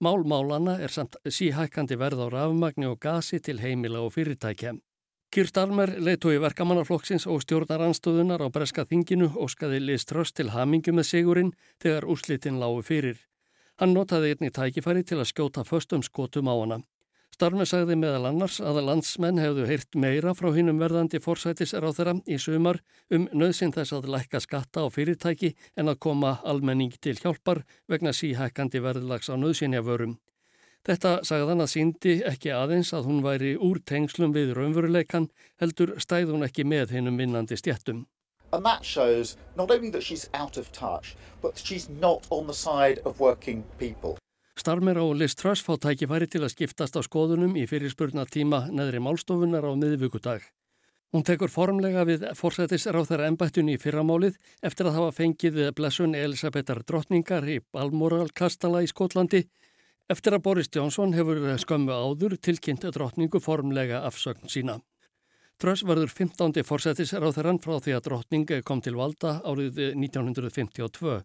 Málmálana 0.01 0.77
er 0.85 0.93
samt 0.93 1.17
síhækkandi 1.25 1.97
verð 1.97 2.21
á 2.21 2.27
rafmagni 2.29 2.85
og 2.87 2.99
gasi 3.01 3.39
til 3.41 3.63
heimila 3.63 4.03
og 4.05 4.13
fyrirtækja. 4.13 4.75
Kýr 5.33 5.49
Starmer 5.49 5.91
leitói 5.97 6.37
verkamannarflokksins 6.41 7.25
og 7.27 7.41
stjórnar 7.43 7.81
anstöðunar 7.87 8.45
á 8.45 8.49
breska 8.53 8.85
þinginu 8.85 9.31
óskaði 9.41 9.81
Liz 9.81 10.05
Truss 10.05 10.37
til 10.37 10.53
hamingu 10.53 10.93
með 10.93 11.09
sigurinn 11.11 11.55
þegar 11.83 12.05
úrslitin 12.13 12.61
lágu 12.61 12.83
fyrir. 12.85 13.17
Hann 13.81 13.97
notaði 13.97 14.35
einni 14.35 14.53
tækifæri 14.53 15.03
til 15.05 15.19
að 15.21 15.31
skjóta 15.33 15.65
föstum 15.65 16.05
skotum 16.05 16.53
á 16.53 16.55
hana. 16.61 16.79
Starmer 17.37 17.69
sagði 17.69 17.99
meðal 18.01 18.31
annars 18.31 18.55
að 18.65 18.79
landsmenn 18.87 19.37
hefðu 19.37 19.67
heyrt 19.69 19.97
meira 20.01 20.33
frá 20.33 20.47
hinnum 20.57 20.79
verðandi 20.81 21.19
forsætis 21.21 21.75
er 21.77 21.85
á 21.85 21.93
þeirra 21.93 22.15
í 22.25 22.39
sumar 22.41 22.79
um 23.13 23.27
nöðsinn 23.29 23.75
þess 23.77 23.93
að 23.93 24.09
lækka 24.15 24.41
skatta 24.41 24.81
á 24.81 24.89
fyrirtæki 24.89 25.51
en 25.77 25.93
að 25.93 25.99
koma 26.07 26.39
almenning 26.49 26.97
til 26.97 27.13
hjálpar 27.21 27.61
vegna 27.93 28.17
síhækkandi 28.17 28.81
verðlags 28.81 29.29
á 29.29 29.37
nöðsynja 29.37 29.85
vörum. 29.85 30.17
Þetta 30.89 31.13
sagðan 31.29 31.61
að 31.61 31.73
síndi 31.75 32.19
ekki 32.25 32.57
aðeins 32.57 32.97
að 32.97 33.13
hún 33.13 33.21
væri 33.29 33.53
úr 33.61 33.85
tengslum 33.85 34.33
við 34.33 34.57
raunveruleikan 34.57 35.29
heldur 35.61 35.99
stæð 36.01 36.33
hún 36.33 36.49
ekki 36.49 36.65
með 36.65 36.97
hinnum 36.97 37.21
vinnandi 37.21 37.61
stjettum. 37.61 38.07
And 38.51 38.65
that 38.65 38.81
shows 38.81 39.37
not 39.57 39.71
only 39.71 39.91
that 39.91 40.03
she's 40.03 40.31
out 40.33 40.57
of 40.57 40.73
touch, 40.73 41.17
but 41.43 41.61
she's 41.61 41.91
not 42.01 42.25
on 42.31 42.47
the 42.47 42.57
side 42.57 43.03
of 43.05 43.21
working 43.21 43.67
people. 43.77 44.17
Starmer 44.57 44.99
og 45.03 45.15
Liz 45.21 45.37
Truss 45.37 45.65
fá 45.65 45.77
tækifæri 45.77 46.29
til 46.33 46.43
að 46.43 46.55
skiptast 46.55 46.97
á 46.97 47.01
skoðunum 47.05 47.57
í 47.61 47.67
fyrirspurna 47.69 48.25
tíma 48.27 48.67
neðri 48.73 49.03
málstofunar 49.05 49.67
á 49.69 49.73
miðvíkudag. 49.77 50.41
Hún 51.15 51.25
tekur 51.25 51.53
formlega 51.53 52.03
við 52.09 52.25
forsættis 52.35 52.89
ráþæra 52.91 53.29
embættun 53.31 53.71
í 53.71 53.77
fyrramálið 53.79 54.41
eftir 54.63 54.89
að 54.89 54.99
hafa 54.99 55.15
fengið 55.21 55.61
blessun 55.77 56.17
Elisabetar 56.19 56.83
drottningar 56.83 57.47
í 57.49 57.61
Balmoral 57.73 58.33
Kastala 58.35 58.83
í 58.83 58.91
Skotlandi 58.91 59.45
Eftir 60.07 60.37
að 60.37 60.45
Boris 60.45 60.69
Johnson 60.71 61.17
hefur 61.17 61.41
skömmu 61.59 61.91
áður 61.91 62.37
tilkynnt 62.39 62.85
drottningu 62.95 63.41
formlega 63.43 64.05
afsögn 64.07 64.47
sína. 64.53 64.77
Tröss 65.59 65.83
varður 65.89 66.13
15. 66.13 66.63
fórsættisráþarann 66.69 67.59
frá 67.65 67.81
því 67.83 67.97
að 67.97 68.05
drottning 68.05 68.53
kom 68.69 68.83
til 68.85 68.95
valda 68.95 69.41
árið 69.43 69.81
1952. 69.97 71.17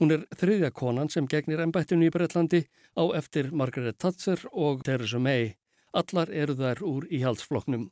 Hún 0.00 0.14
er 0.14 0.26
þriðja 0.38 0.72
konan 0.74 1.10
sem 1.12 1.28
gegnir 1.28 1.60
ennbættinu 1.62 2.08
í 2.08 2.12
Breitlandi 2.12 2.64
á 2.96 3.04
eftir 3.18 3.50
Margaret 3.52 3.98
Thatcher 3.98 4.40
og 4.52 4.84
Theresa 4.86 5.18
May. 5.18 5.56
Allar 5.92 6.30
eru 6.32 6.56
þær 6.56 6.80
úr 6.82 7.08
íhaldsfloknum. 7.12 7.90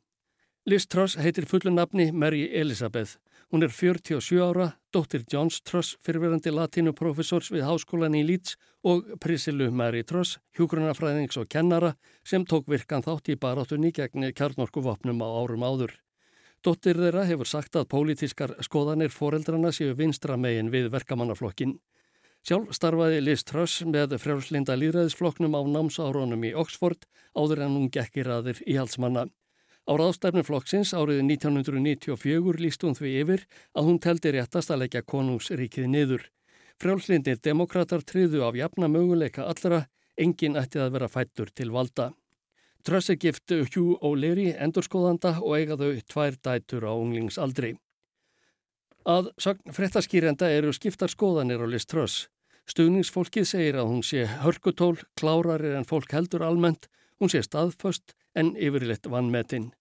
Liz 0.65 0.85
Truss 0.85 1.17
heitir 1.17 1.47
fullu 1.49 1.71
nafni 1.73 2.11
Mary 2.11 2.43
Elizabeth. 2.53 3.17
Hún 3.51 3.65
er 3.65 3.71
47 3.73 4.37
ára, 4.39 4.67
dóttir 4.93 5.25
Johns 5.27 5.57
Truss, 5.65 5.97
fyrirverandi 6.05 6.53
latínuprofessors 6.53 7.49
við 7.51 7.65
háskólan 7.67 8.15
í 8.15 8.21
Leeds 8.23 8.55
og 8.87 9.09
Priscilu 9.19 9.71
Mary 9.75 10.05
Truss, 10.07 10.37
hjúgrunafræðings 10.55 11.39
og 11.41 11.49
kennara 11.51 11.95
sem 12.23 12.45
tók 12.45 12.69
virkan 12.71 13.03
þátt 13.03 13.33
í 13.33 13.39
baráttunni 13.41 13.91
gegn 13.91 14.29
kjarnorkuvapnum 14.37 15.19
á 15.19 15.27
árum 15.27 15.65
áður. 15.67 15.97
Dóttir 16.61 16.99
þeirra 17.01 17.23
hefur 17.25 17.49
sagt 17.49 17.73
að 17.79 17.87
pólitískar 17.89 18.51
skoðanir 18.61 19.09
foreldrana 19.09 19.71
séu 19.73 19.95
vinstra 19.97 20.35
megin 20.37 20.69
við 20.69 20.91
verkamannaflokkin. 20.93 21.79
Sjálf 22.45 22.75
starfaði 22.77 23.23
Liz 23.23 23.41
Truss 23.49 23.81
með 23.85 24.13
frjálslinda 24.21 24.75
líðræðisflokknum 24.77 25.57
á 25.57 25.61
námsárunum 25.65 26.45
í 26.45 26.53
Oxford 26.57 27.07
áður 27.33 27.63
en 27.65 27.79
hún 27.79 27.89
gekkir 27.93 28.29
aðir 28.29 28.61
í 28.69 28.77
halsmanna. 28.77 29.25
Á 29.89 29.91
ráðstæfnu 29.97 30.45
flokksins 30.45 30.93
árið 30.93 31.23
1994 31.25 32.61
líst 32.61 32.85
hún 32.85 32.97
því 32.97 33.15
yfir 33.23 33.47
að 33.73 33.89
hún 33.89 33.99
teldi 34.05 34.37
réttast 34.37 34.69
að 34.69 34.83
leggja 34.83 35.01
konungsríkið 35.01 35.89
niður. 35.89 36.29
Frjálslindir 36.77 37.41
demokrater 37.41 38.05
triðu 38.05 38.45
af 38.45 38.57
jafna 38.57 38.85
möguleika 38.85 39.49
allra, 39.49 39.87
engin 40.13 40.61
ætti 40.61 40.77
að 40.77 40.93
vera 40.93 41.09
fættur 41.09 41.49
til 41.49 41.73
valda. 41.73 42.11
Trössi 42.81 43.15
giftu 43.21 43.61
Hugh 43.67 44.01
O'Leary 44.01 44.51
endurskóðanda 44.57 45.37
og 45.41 45.57
eiga 45.57 45.77
þau 45.77 45.99
tvær 46.09 46.37
dætur 46.41 46.87
á 46.89 46.93
unglingsaldri. 46.93 47.75
Að 49.05 49.31
frettaskýrenda 49.73 50.49
eru 50.53 50.73
skiptar 50.73 51.09
skoðanir 51.09 51.61
á 51.61 51.67
list 51.69 51.89
Tröss. 51.89 52.27
Stuðningsfólkið 52.69 53.45
segir 53.49 53.77
að 53.81 53.89
hún 53.89 54.03
sé 54.05 54.25
hörkutól, 54.43 54.95
klárarir 55.17 55.75
en 55.77 55.87
fólk 55.89 56.13
heldur 56.13 56.45
almennt, 56.45 56.87
hún 57.19 57.29
sé 57.33 57.41
staðföst 57.45 58.13
en 58.37 58.53
yfirleitt 58.55 59.09
vannmetinn. 59.09 59.71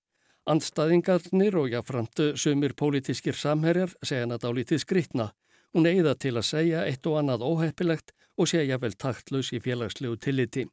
Andstaðingarnir 0.49 1.57
og 1.61 1.69
jáfnframt 1.71 2.25
sumir 2.41 2.73
pólitískir 2.75 3.37
samherjar 3.37 3.93
segja 4.03 4.25
hann 4.25 4.35
að 4.35 4.47
dálítið 4.47 4.83
skritna. 4.83 5.31
Hún 5.77 5.87
eigða 5.87 6.17
til 6.19 6.35
að 6.35 6.49
segja 6.49 6.87
eitt 6.89 7.07
og 7.07 7.21
annað 7.21 7.45
óheppilegt 7.47 8.15
og 8.41 8.49
segja 8.51 8.81
vel 8.81 8.97
taktlaus 8.97 9.53
í 9.53 9.61
félagslegu 9.63 10.17
tilliti. 10.17 10.67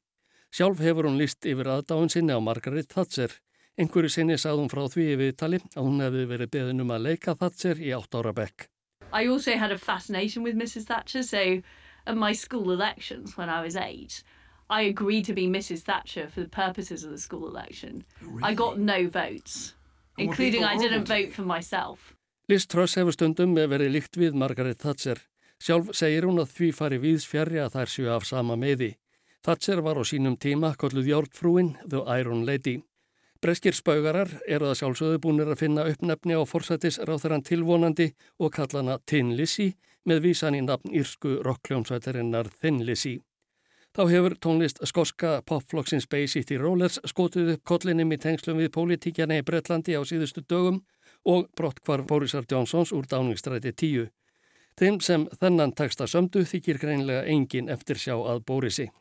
Sjálf 0.57 0.79
hefur 0.81 1.05
hún 1.05 1.19
list 1.21 1.45
yfir 1.45 1.67
aðdáðun 1.69 2.09
sinni 2.09 2.33
á 2.33 2.41
Margaret 2.41 2.87
Thatcher. 2.89 3.29
Einhverju 3.77 4.09
sinni 4.09 4.39
sagði 4.41 4.63
hún 4.63 4.71
frá 4.71 4.87
því 4.89 5.03
yfir 5.13 5.35
tali 5.37 5.59
að 5.61 5.83
hún 5.85 5.99
hefði 6.01 6.23
verið 6.31 6.49
beðin 6.55 6.81
um 6.81 6.93
að 6.95 7.03
leika 7.05 7.35
Thatcher 7.37 7.77
í 7.77 7.91
átt 7.93 8.17
ára 8.17 8.33
bekk. 8.33 8.65
I 9.13 9.27
also 9.27 9.53
had 9.53 9.71
a 9.71 9.77
fascination 9.77 10.41
with 10.41 10.57
Mrs 10.57 10.87
Thatcher 10.89 11.21
so 11.21 11.61
at 12.07 12.17
my 12.17 12.33
school 12.33 12.71
elections 12.71 13.37
when 13.37 13.53
I 13.53 13.61
was 13.61 13.75
eight 13.75 14.23
I 14.69 14.81
agreed 14.81 15.25
to 15.25 15.33
be 15.33 15.47
Mrs. 15.47 15.83
Thatcher 15.83 16.27
for 16.27 16.41
the 16.41 16.49
purposes 16.49 17.03
of 17.03 17.11
the 17.11 17.17
school 17.17 17.47
election. 17.47 18.03
Really? 18.21 18.43
I 18.43 18.53
got 18.53 18.79
no 18.79 19.07
votes, 19.07 19.75
including 20.17 20.63
I 20.63 20.75
didn't 20.77 21.07
vote 21.07 21.31
for 21.31 21.43
myself. 21.43 22.13
Liz 22.49 22.65
Truss 22.65 22.97
hefur 22.97 23.13
stundum 23.15 23.55
verið 23.55 23.93
líkt 23.93 24.17
við 24.17 24.33
Margaret 24.33 24.81
Thatcher. 24.81 25.21
Sjálf 25.61 25.93
segir 25.95 26.27
hún 26.27 26.41
að 26.41 26.51
því 26.57 26.73
fari 26.75 26.97
viðs 26.97 27.29
fjari 27.29 27.61
að 27.61 27.77
þær 27.77 27.93
séu 27.93 28.09
af 28.11 28.25
sama 28.27 28.57
meði. 28.57 28.97
Thatcher 29.45 29.81
var 29.81 29.97
á 29.99 30.03
sínum 30.03 30.37
tíma 30.37 30.73
kolluð 30.75 31.07
Jórnfrúin, 31.11 31.75
The 31.89 32.03
Iron 32.19 32.45
Lady. 32.45 32.81
Breskir 33.41 33.75
spaugarar 33.77 34.31
eru 34.49 34.71
að 34.71 34.79
sjálfsögðu 34.79 35.21
búinir 35.21 35.51
að 35.51 35.61
finna 35.61 35.85
uppnefni 35.85 36.33
á 36.33 36.41
forsættis 36.49 36.97
ráþarann 37.05 37.45
tilvonandi 37.45 38.09
og 38.39 38.53
kalla 38.57 38.81
hana 38.81 38.97
Tin 39.05 39.35
Lizzy 39.37 39.75
með 40.09 40.23
vísan 40.25 40.57
í 40.57 40.61
nafn 40.65 40.89
írsku 40.89 41.37
rockljónsvættarinnar 41.45 42.49
Thin 42.61 42.81
Lizzy. 42.87 43.19
Þá 43.93 44.03
hefur 44.11 44.35
tónlist 44.41 44.81
skorska 44.85 45.41
popflokksins 45.45 46.05
Bay 46.09 46.27
City 46.27 46.57
Rollers 46.57 46.99
skotið 47.09 47.55
upp 47.55 47.63
kollinum 47.65 48.11
í 48.13 48.19
tengslum 48.21 48.59
við 48.61 48.73
pólitíkjana 48.75 49.39
í 49.39 49.45
Breitlandi 49.45 49.97
á 49.97 50.01
síðustu 50.05 50.43
dögum 50.45 50.83
og 51.25 51.47
brott 51.57 51.81
hvar 51.85 52.03
Borisar 52.09 52.45
Johnsons 52.49 52.93
úr 52.93 53.09
dáningstræti 53.09 53.73
10. 53.73 54.11
Þeim 54.77 54.99
sem 55.01 55.25
þennan 55.41 55.73
taksta 55.73 56.05
sömdu 56.05 56.45
þykir 56.45 56.77
greinlega 56.81 57.25
engin 57.25 57.69
eftir 57.73 57.97
sjá 57.97 58.13
að 58.17 58.43
Borisi. 58.45 58.91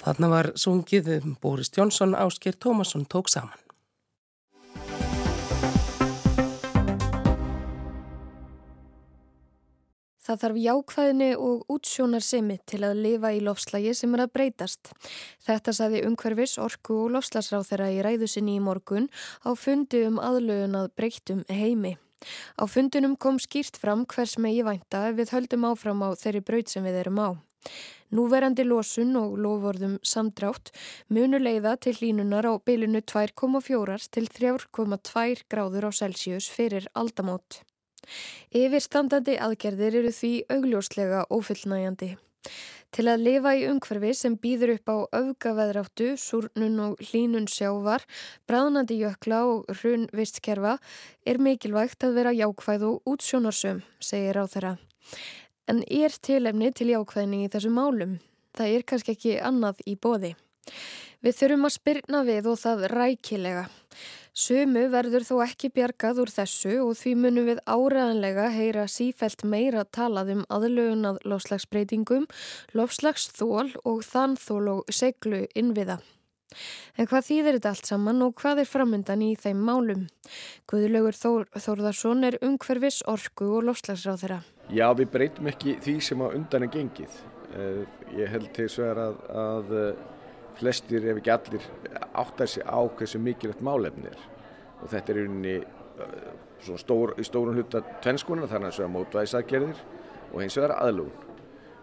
Þarna 0.00 0.30
var 0.32 0.52
sungið 0.56 1.10
um 1.20 1.34
Boris 1.42 1.72
Jónsson, 1.76 2.16
Ásker 2.16 2.56
Tómasson 2.56 3.04
tók 3.04 3.28
saman. 3.28 3.58
Það 10.30 10.40
þarf 10.44 10.58
jákvæðinni 10.62 11.28
og 11.42 11.72
útsjónarsemi 11.74 12.60
til 12.68 12.84
að 12.86 13.00
lifa 13.02 13.32
í 13.34 13.40
lofslagi 13.42 13.94
sem 13.98 14.12
er 14.14 14.22
að 14.22 14.34
breytast. 14.36 14.92
Þetta 15.42 15.74
saði 15.74 16.04
umhverfis 16.06 16.54
orku 16.62 17.00
og 17.06 17.16
lofslagsráð 17.16 17.66
þeirra 17.72 17.88
í 17.90 17.98
ræðusinni 18.06 18.54
í 18.60 18.62
morgun 18.62 19.10
á 19.42 19.50
fundi 19.58 20.04
um 20.06 20.22
aðlögun 20.22 20.78
að 20.84 20.92
breytum 20.94 21.42
heimi. 21.50 21.96
Á 22.60 22.64
fundunum 22.70 23.18
kom 23.18 23.40
skýrt 23.42 23.80
fram 23.80 24.06
hvers 24.06 24.38
megi 24.38 24.62
vænta 24.62 25.08
ef 25.10 25.18
við 25.18 25.34
höldum 25.34 25.66
áfram 25.72 26.04
á 26.06 26.14
þeirri 26.14 26.44
braut 26.46 26.70
sem 26.70 26.86
við 26.86 27.02
erum 27.02 27.18
á. 27.18 27.28
Núverandi 28.10 28.64
losun 28.66 29.14
og 29.20 29.36
lofvorðum 29.38 29.98
samdrátt 30.02 30.72
munu 31.14 31.38
leiða 31.38 31.76
til 31.78 31.94
hlínunar 31.98 32.48
á 32.50 32.58
bylunu 32.58 33.02
2,4 33.06 33.98
til 34.10 34.26
3,2 34.26 35.44
gráður 35.46 35.86
á 35.86 35.90
Celsius 35.94 36.48
fyrir 36.50 36.88
aldamót. 36.98 37.62
Yfirstandandi 38.50 39.36
aðgerðir 39.38 40.00
eru 40.02 40.10
því 40.16 40.32
augljóslega 40.56 41.22
ofullnægjandi. 41.30 42.16
Til 42.90 43.06
að 43.06 43.22
lifa 43.22 43.52
í 43.54 43.66
umhverfi 43.70 44.10
sem 44.18 44.34
býður 44.42 44.72
upp 44.74 44.90
á 44.90 44.96
öfgaveðráttu, 45.20 46.08
súrnun 46.18 46.80
og 46.82 47.04
hlínun 47.10 47.46
sjávar, 47.46 48.02
bráðnandi 48.50 48.96
jökla 48.98 49.44
og 49.46 49.70
hrun 49.78 50.08
vistkerfa 50.16 50.80
er 51.22 51.38
mikilvægt 51.38 52.02
að 52.02 52.16
vera 52.18 52.34
jákvæð 52.34 52.88
og 52.88 53.12
útsjónarsum, 53.14 53.84
segir 54.02 54.42
á 54.42 54.44
þeirra. 54.50 54.74
En 55.68 55.82
er 55.86 56.14
tilefni 56.22 56.70
til 56.72 56.92
jákvæðning 56.94 57.44
í 57.44 57.50
þessu 57.52 57.72
málum? 57.74 58.18
Það 58.56 58.76
er 58.76 58.86
kannski 58.86 59.14
ekki 59.16 59.36
annað 59.44 59.82
í 59.86 59.96
bóði. 59.96 60.34
Við 61.20 61.36
þurfum 61.36 61.68
að 61.68 61.76
spyrna 61.76 62.22
við 62.24 62.48
og 62.48 62.58
það 62.62 62.86
rækilega. 62.94 63.66
Sumu 64.40 64.84
verður 64.92 65.26
þó 65.26 65.34
ekki 65.44 65.68
bjargað 65.74 66.20
úr 66.22 66.30
þessu 66.32 66.76
og 66.84 66.94
því 66.96 67.14
munum 67.18 67.48
við 67.50 67.58
áræðanlega 67.66 68.46
heyra 68.54 68.86
sífælt 68.88 69.42
meira 69.44 69.82
talað 69.84 70.30
um 70.36 70.44
aðlögun 70.48 71.08
að 71.10 71.18
lofslagsbreytingum, 71.28 72.28
lofslagsþól 72.78 73.74
og 73.82 74.00
þannþól 74.06 74.70
og 74.76 74.94
seglu 74.94 75.42
innviða. 75.58 75.98
En 76.96 77.06
hvað 77.10 77.26
þýðir 77.26 77.58
þetta 77.58 77.74
allt 77.74 77.90
saman 77.90 78.24
og 78.24 78.38
hvað 78.40 78.62
er 78.62 78.70
framöndan 78.70 79.26
í 79.26 79.34
þeim 79.38 79.60
málum? 79.66 80.08
Guðlaugur 80.70 81.18
Þór, 81.18 81.46
Þórðarsson 81.54 82.26
er 82.26 82.38
umhverfis, 82.42 83.02
orku 83.10 83.52
og 83.58 83.68
lofslagsráð 83.68 84.24
þeirra. 84.24 84.40
Já, 84.70 84.86
við 84.94 85.10
breytum 85.10 85.50
ekki 85.50 85.76
því 85.82 85.96
sem 86.06 86.22
að 86.22 86.36
undan 86.38 86.66
er 86.66 86.72
gengið. 86.74 87.20
Eh, 87.50 87.82
ég 88.20 88.30
held 88.30 88.50
til 88.54 88.68
er 88.86 89.00
að, 89.02 89.16
að 89.34 89.72
flestir 90.60 91.06
ef 91.10 91.20
ekki 91.20 91.32
allir 91.34 91.66
áttar 92.20 92.48
sig 92.50 92.64
á 92.66 92.80
hversu 92.96 93.20
mikilvægt 93.22 93.64
málefni 93.64 94.10
er 94.10 94.28
og 94.80 94.88
þetta 94.92 95.12
er 95.12 95.18
rauninni 95.20 95.56
uh, 95.60 96.76
stór, 96.80 97.14
í 97.20 97.24
stórun 97.26 97.58
hluta 97.58 97.82
tvennskona 98.04 98.48
þannig 98.50 98.70
að 98.70 98.78
það 98.78 98.86
er 98.86 98.94
mótvæðisaðgerðir 98.94 99.82
og 100.30 100.38
hins 100.42 100.56
vegar 100.58 100.76
aðlugun 100.78 101.28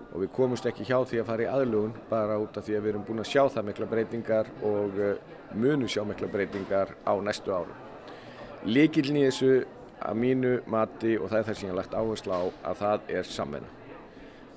og 0.07 0.21
við 0.23 0.31
komumst 0.37 0.67
ekki 0.69 0.87
hjá 0.87 0.97
því 1.05 1.21
að 1.21 1.29
fara 1.29 1.45
í 1.45 1.49
aðlugun 1.51 1.95
bara 2.09 2.37
út 2.41 2.57
af 2.57 2.65
því 2.65 2.77
að 2.77 2.85
við 2.85 2.93
erum 2.93 3.07
búin 3.07 3.23
að 3.23 3.31
sjá 3.31 3.41
það 3.53 3.67
mikla 3.69 3.89
breytingar 3.91 4.51
og 4.65 5.01
munum 5.53 5.91
sjá 5.91 6.03
mikla 6.07 6.29
breytingar 6.31 6.93
á 7.05 7.13
næstu 7.21 7.53
árum. 7.53 7.75
Líkilin 8.65 9.19
í 9.19 9.25
þessu 9.27 9.51
að 10.05 10.19
mínu 10.21 10.53
mati 10.69 11.15
og 11.17 11.31
það 11.31 11.39
er 11.39 11.47
það 11.47 11.59
sem 11.59 11.67
ég 11.67 11.73
har 11.73 11.79
lagt 11.81 11.97
áherslu 11.97 12.37
á 12.37 12.43
að 12.71 12.81
það 12.83 13.15
er 13.19 13.31
samvenna. 13.31 13.71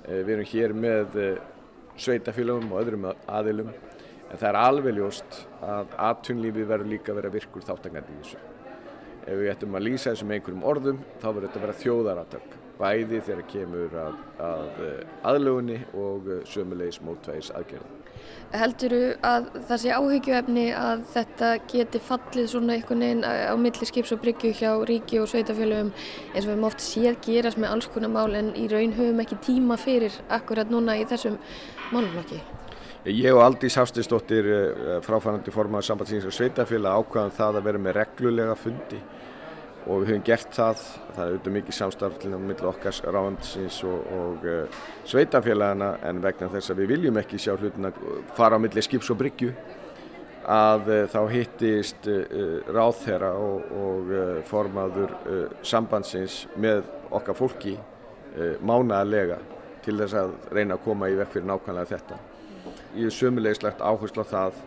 Uh, 0.01 0.19
við 0.21 0.35
erum 0.35 0.51
hér 0.51 0.75
með 0.87 1.17
sveitafélagum 2.01 2.71
og 2.71 2.81
öðrum 2.81 3.09
aðilum 3.11 3.73
En 4.31 4.39
það 4.39 4.47
er 4.47 4.57
alveg 4.61 4.95
ljóst 4.95 5.37
að 5.59 5.95
aðtunlífið 6.07 6.69
verður 6.69 6.91
líka 6.93 7.11
að 7.11 7.17
vera 7.19 7.31
virkur 7.33 7.65
þáttangandi 7.67 8.13
í 8.13 8.19
þessu. 8.21 8.43
Ef 9.21 9.39
við 9.41 9.49
ættum 9.51 9.75
að 9.75 9.85
lýsa 9.89 10.13
þessum 10.13 10.31
einhverjum 10.35 10.67
orðum 10.71 11.01
þá 11.19 11.25
verður 11.27 11.47
þetta 11.47 11.59
að 11.59 11.65
vera 11.65 11.79
þjóðaratökk. 11.81 12.55
Bæði 12.79 13.19
þegar 13.27 13.49
kemur 13.51 13.97
að, 14.05 14.21
að 14.47 14.79
eh, 14.87 15.01
aðlugunni 15.29 15.81
og 15.99 16.31
eh, 16.31 16.45
sömulegis 16.47 17.01
mótvægis 17.03 17.51
aðgerðum. 17.59 18.00
Heldur 18.51 18.91
þú 18.91 19.01
að 19.23 19.45
það 19.69 19.81
sé 19.83 19.91
áhyggjuefni 19.95 20.65
að 20.75 21.03
þetta 21.13 21.51
geti 21.71 22.01
fallið 22.03 22.49
svona 22.51 22.75
einhvern 22.75 23.05
veginn 23.05 23.23
á 23.23 23.55
milli 23.55 23.87
skips 23.87 24.11
og 24.11 24.19
bryggju 24.25 24.51
hjá 24.59 24.71
ríki 24.89 25.21
og 25.21 25.29
sveitafjölugum 25.31 25.93
eins 25.93 26.43
og 26.43 26.49
við 26.49 26.51
höfum 26.51 26.67
oft 26.67 26.83
séð 26.83 27.21
gerast 27.23 27.61
með 27.61 27.75
alls 27.75 27.87
konar 27.93 28.11
mál 28.11 28.35
en 28.35 28.51
í 28.59 28.67
raun 28.71 28.97
höfum 28.97 29.23
ekki 29.23 29.39
tíma 29.45 29.79
fyrir 29.79 30.17
akkurat 30.27 30.73
núna 30.73 30.97
í 30.99 31.07
þessum 31.07 31.39
málflokki? 31.93 32.41
Ég 33.01 33.33
og 33.33 33.41
Aldís 33.41 33.79
Hafstinsdóttir, 33.79 34.45
eh, 34.45 34.99
fráfærandi 35.01 35.49
formað 35.49 35.87
sambandsins 35.87 36.27
og 36.27 36.35
sveitafélag 36.35 36.99
ákvaðum 37.01 37.33
það 37.33 37.55
að 37.57 37.63
vera 37.63 37.79
með 37.79 37.95
reglulega 37.97 38.55
fundi 38.55 38.99
og 39.87 40.01
við 40.01 40.11
höfum 40.11 40.23
gert 40.25 40.55
það. 40.55 40.85
Það 41.11 41.21
er 41.23 41.33
auðvitað 41.33 41.55
mikið 41.57 41.77
samstarf 41.77 42.17
til 42.21 42.31
og 42.35 42.41
með 42.45 42.63
okkar 42.71 42.97
ráðamtisins 43.15 43.81
og, 43.89 44.09
og 44.17 44.47
uh, 44.47 44.79
sveitafélagana 45.09 45.91
en 46.07 46.23
vegna 46.23 46.49
þess 46.53 46.73
að 46.73 46.81
við 46.83 46.91
viljum 46.95 47.21
ekki 47.21 47.41
sjá 47.41 47.53
hlutin 47.55 47.89
að 47.89 48.01
fara 48.37 48.59
á 48.59 48.63
milli 48.63 48.83
skips 48.85 49.11
og 49.13 49.19
bryggju 49.21 49.51
að 50.51 50.89
uh, 50.89 51.03
þá 51.11 51.21
hittist 51.33 52.09
uh, 52.11 52.59
ráðherra 52.71 53.31
og, 53.37 53.71
og 53.85 54.13
formaður 54.49 55.15
sambandsins 55.65 56.45
með 56.55 56.85
okkar 57.11 57.37
fólki 57.37 57.77
mánaðarlega 58.63 59.41
til 59.83 59.97
þess 59.99 60.15
að 60.15 60.35
reyna 60.55 60.77
að 60.77 60.85
koma 60.85 61.09
í 61.11 61.17
vekk 61.19 61.33
fyrir 61.35 61.49
nákvæmlega 61.49 61.89
þetta 61.89 62.19
ég 62.95 63.09
er 63.09 63.15
sömulegslegt 63.15 63.81
áherslu 63.83 64.23
á 64.23 64.31
það 64.31 64.59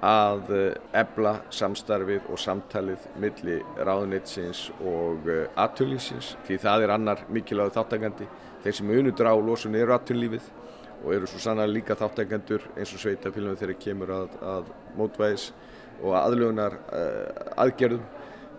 að 0.00 0.52
ebla 0.96 1.34
eh, 1.38 1.48
samstarfið 1.52 2.28
og 2.32 2.40
samtalið 2.40 3.08
milli 3.20 3.58
ráðunitsins 3.76 4.70
og 4.80 5.28
eh, 5.28 5.48
aðtunlífsins 5.60 6.34
því 6.46 6.56
það 6.62 6.86
er 6.86 6.94
annar 6.94 7.24
mikilvæg 7.28 7.74
þáttækandi 7.74 8.28
þeir 8.64 8.76
sem 8.78 8.94
unudur 8.96 9.28
á 9.28 9.34
losun 9.36 9.76
eru 9.76 9.92
aðtunlífið 9.96 10.48
og 11.04 11.12
eru 11.14 11.28
svo 11.28 11.40
sannlega 11.40 11.72
líka 11.72 11.96
þáttækandur 12.00 12.64
eins 12.76 12.94
og 12.96 13.02
sveitafélagum 13.02 13.60
þegar 13.60 13.78
kemur 13.80 14.14
að, 14.14 14.34
að 14.40 14.72
mótvæðis 14.96 15.50
og 16.00 16.16
aðlugunar 16.16 16.76
uh, 16.80 16.98
eh, 17.00 17.52
aðgerðum. 17.60 18.04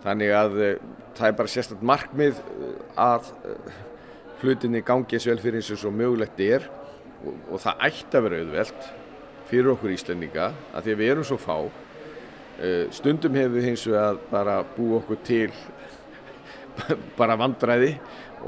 Þannig 0.02 0.34
að 0.34 0.56
uh, 0.58 0.72
það 1.18 1.28
er 1.28 1.36
bara 1.38 1.52
sérstaklega 1.52 1.90
markmið 1.90 2.40
að 3.02 3.30
uh, 3.50 3.76
hlutinni 4.42 4.82
gangi 4.86 5.18
eins 5.18 5.28
vel 5.30 5.38
fyrir 5.42 5.62
eins 5.62 5.86
og 5.86 5.94
mögulegt 5.94 6.42
er 6.42 6.66
og, 7.22 7.34
og 7.50 7.62
það 7.62 7.86
ætti 7.88 8.18
að 8.18 8.26
vera 8.28 8.42
auðvelt 8.42 8.90
fyrir 9.52 9.74
okkur 9.74 9.92
Íslandinga 9.92 10.50
að 10.72 10.86
því 10.86 10.94
að 10.94 11.00
við 11.02 11.12
erum 11.12 11.28
svo 11.28 11.38
fá 11.40 11.56
uh, 11.60 12.84
stundum 12.94 13.36
hefur 13.36 13.56
við 13.58 13.68
hins 13.68 13.86
vegar 13.88 14.20
bara 14.30 14.58
búið 14.76 14.98
okkur 15.02 15.22
til 15.28 15.50
bara 17.20 17.36
vandræði 17.40 17.92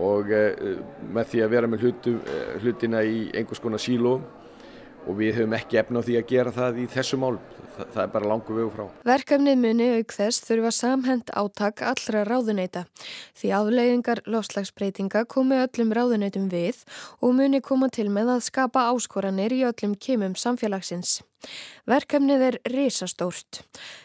og 0.00 0.32
uh, 0.32 0.78
með 1.14 1.34
því 1.34 1.44
að 1.44 1.52
vera 1.52 1.70
með 1.70 1.84
hlutum, 1.84 2.16
uh, 2.24 2.54
hlutina 2.62 3.04
í 3.04 3.28
einhvers 3.36 3.62
konar 3.62 3.82
síló 3.82 4.16
og 5.04 5.18
við 5.18 5.38
höfum 5.38 5.56
ekki 5.58 5.80
efna 5.80 6.00
á 6.00 6.06
því 6.06 6.16
að 6.20 6.30
gera 6.30 6.54
það 6.54 6.80
í 6.82 6.86
þessu 6.94 7.18
málum. 7.20 7.42
Það, 7.74 7.88
það 7.90 8.02
er 8.04 8.10
bara 8.14 8.30
langu 8.30 8.56
vegu 8.56 8.70
frá. 8.70 8.84
Verkefnið 9.08 9.56
muni 9.58 9.88
auk 9.98 10.14
þess 10.14 10.44
þurfa 10.46 10.72
samhend 10.76 11.32
átak 11.34 11.82
allra 11.82 12.22
ráðuneyta 12.28 12.84
því 13.40 13.52
afleiðingar 13.58 14.22
lofslagsbreytinga 14.30 15.24
komi 15.26 15.58
öllum 15.64 15.94
ráðuneytum 15.98 16.46
við 16.52 16.84
og 17.20 17.34
muni 17.40 17.62
koma 17.64 17.90
til 17.90 18.10
með 18.14 18.36
að 18.36 18.46
skapa 18.52 18.88
áskoranir 18.92 19.56
í 19.56 19.64
öllum 19.66 19.98
kemum 19.98 20.38
samfélagsins. 20.38 21.18
Verkefnið 21.84 22.42
er 22.46 22.56
risastórt. 22.72 23.60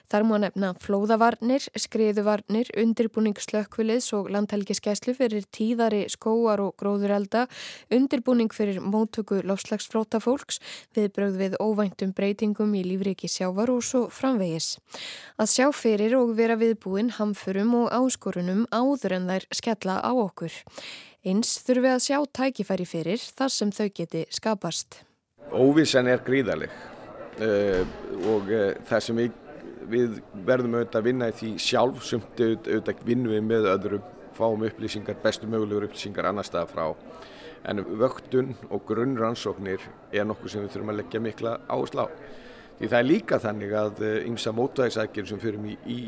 Þar 0.10 0.26
má 0.26 0.34
nefna 0.42 0.72
flóðavarnir, 0.82 1.64
skriðuvarnir, 1.78 2.72
undirbúningslökkviliðs 2.82 4.10
og 4.18 4.28
landhelgiskeslu 4.34 5.14
fyrir 5.16 5.46
tíðari 5.54 6.02
skóar 6.12 6.60
og 6.64 6.74
gróðurelda, 6.82 7.46
undirbúning 7.94 8.52
fyrir 8.52 8.82
móttöku 8.82 9.40
lofslagsflóta 9.46 10.20
fólks, 10.24 10.60
viðbröð 10.98 11.40
við 11.44 11.58
óvæntum 11.62 12.12
breytingum 12.18 12.76
í 12.76 12.84
lífriki 12.90 13.30
sjávar 13.32 13.72
og 13.72 13.86
svo 13.86 14.08
framvegis. 14.12 14.76
Að 15.40 15.54
sjá 15.54 15.70
fyrir 15.72 16.18
og 16.20 16.36
vera 16.36 16.60
viðbúin 16.60 17.16
hamfurum 17.16 17.76
og 17.84 17.94
áskorunum 17.96 18.66
áður 18.76 19.20
en 19.22 19.30
þær 19.32 19.50
skella 19.62 20.02
á 20.04 20.12
okkur. 20.12 20.52
Eins 21.24 21.58
þurfum 21.64 21.86
við 21.86 21.96
að 21.96 22.06
sjá 22.10 22.20
tækifæri 22.42 22.86
fyrir 22.88 23.24
þar 23.36 23.52
sem 23.52 23.72
þau 23.76 23.90
geti 23.94 24.28
skapast. 24.34 25.04
Óvissan 25.54 26.08
er 26.12 26.24
gríðaleg 26.26 26.99
og 27.40 28.52
uh, 28.52 28.70
það 28.90 29.04
sem 29.06 29.20
við, 29.22 29.36
við 29.90 30.22
verðum 30.48 30.78
auðvitað 30.78 31.02
að 31.02 31.10
vinna 31.10 31.30
í 31.32 31.36
því 31.40 31.52
sjálf 31.64 32.06
sumt 32.08 32.42
auðvitað 32.44 33.04
vinnum 33.08 33.36
við 33.36 33.46
með 33.48 33.70
öðrum 33.74 34.08
fáum 34.40 34.64
upplýsingar, 34.68 35.20
bestu 35.24 35.50
mögulegur 35.52 35.90
upplýsingar 35.90 36.30
annar 36.30 36.48
staða 36.48 36.70
frá. 36.72 36.86
En 37.68 37.84
vöktun 38.00 38.54
og 38.72 38.86
grunnrannsóknir 38.88 39.84
er 40.16 40.28
nokkuð 40.28 40.54
sem 40.54 40.64
við 40.64 40.76
þurfum 40.76 40.94
að 40.94 41.02
leggja 41.02 41.24
mikla 41.24 41.58
áherslu 41.68 42.06
á. 42.06 42.08
Því 42.80 42.88
það 42.88 43.00
er 43.00 43.08
líka 43.10 43.40
þannig 43.44 43.74
að 43.76 44.04
ymsa 44.30 44.54
uh, 44.54 44.60
mótvæðisækjur 44.62 45.28
sem 45.28 45.42
fyrir 45.44 45.66
í, 45.68 45.76
í 45.92 46.00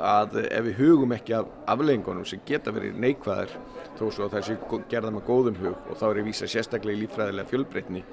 að 0.00 0.38
ef 0.46 0.64
við 0.66 0.78
hugum 0.80 1.12
ekki 1.14 1.34
af 1.36 1.48
afleggingunum 1.70 2.26
sem 2.28 2.40
geta 2.46 2.72
verið 2.74 2.98
neikvæðar 3.02 3.52
þó 3.98 4.04
svo 4.08 4.26
að 4.26 4.36
það 4.36 4.46
sé 4.46 4.56
gerða 4.90 5.12
með 5.12 5.26
góðum 5.28 5.58
hug 5.60 5.90
og 5.90 5.98
þá 6.00 6.06
er 6.08 6.20
ég 6.22 6.28
vísa 6.30 6.48
sérstaklega 6.48 6.96
í 6.96 7.02
lífræðilega 7.02 7.50
fjölbreytni 7.50 8.04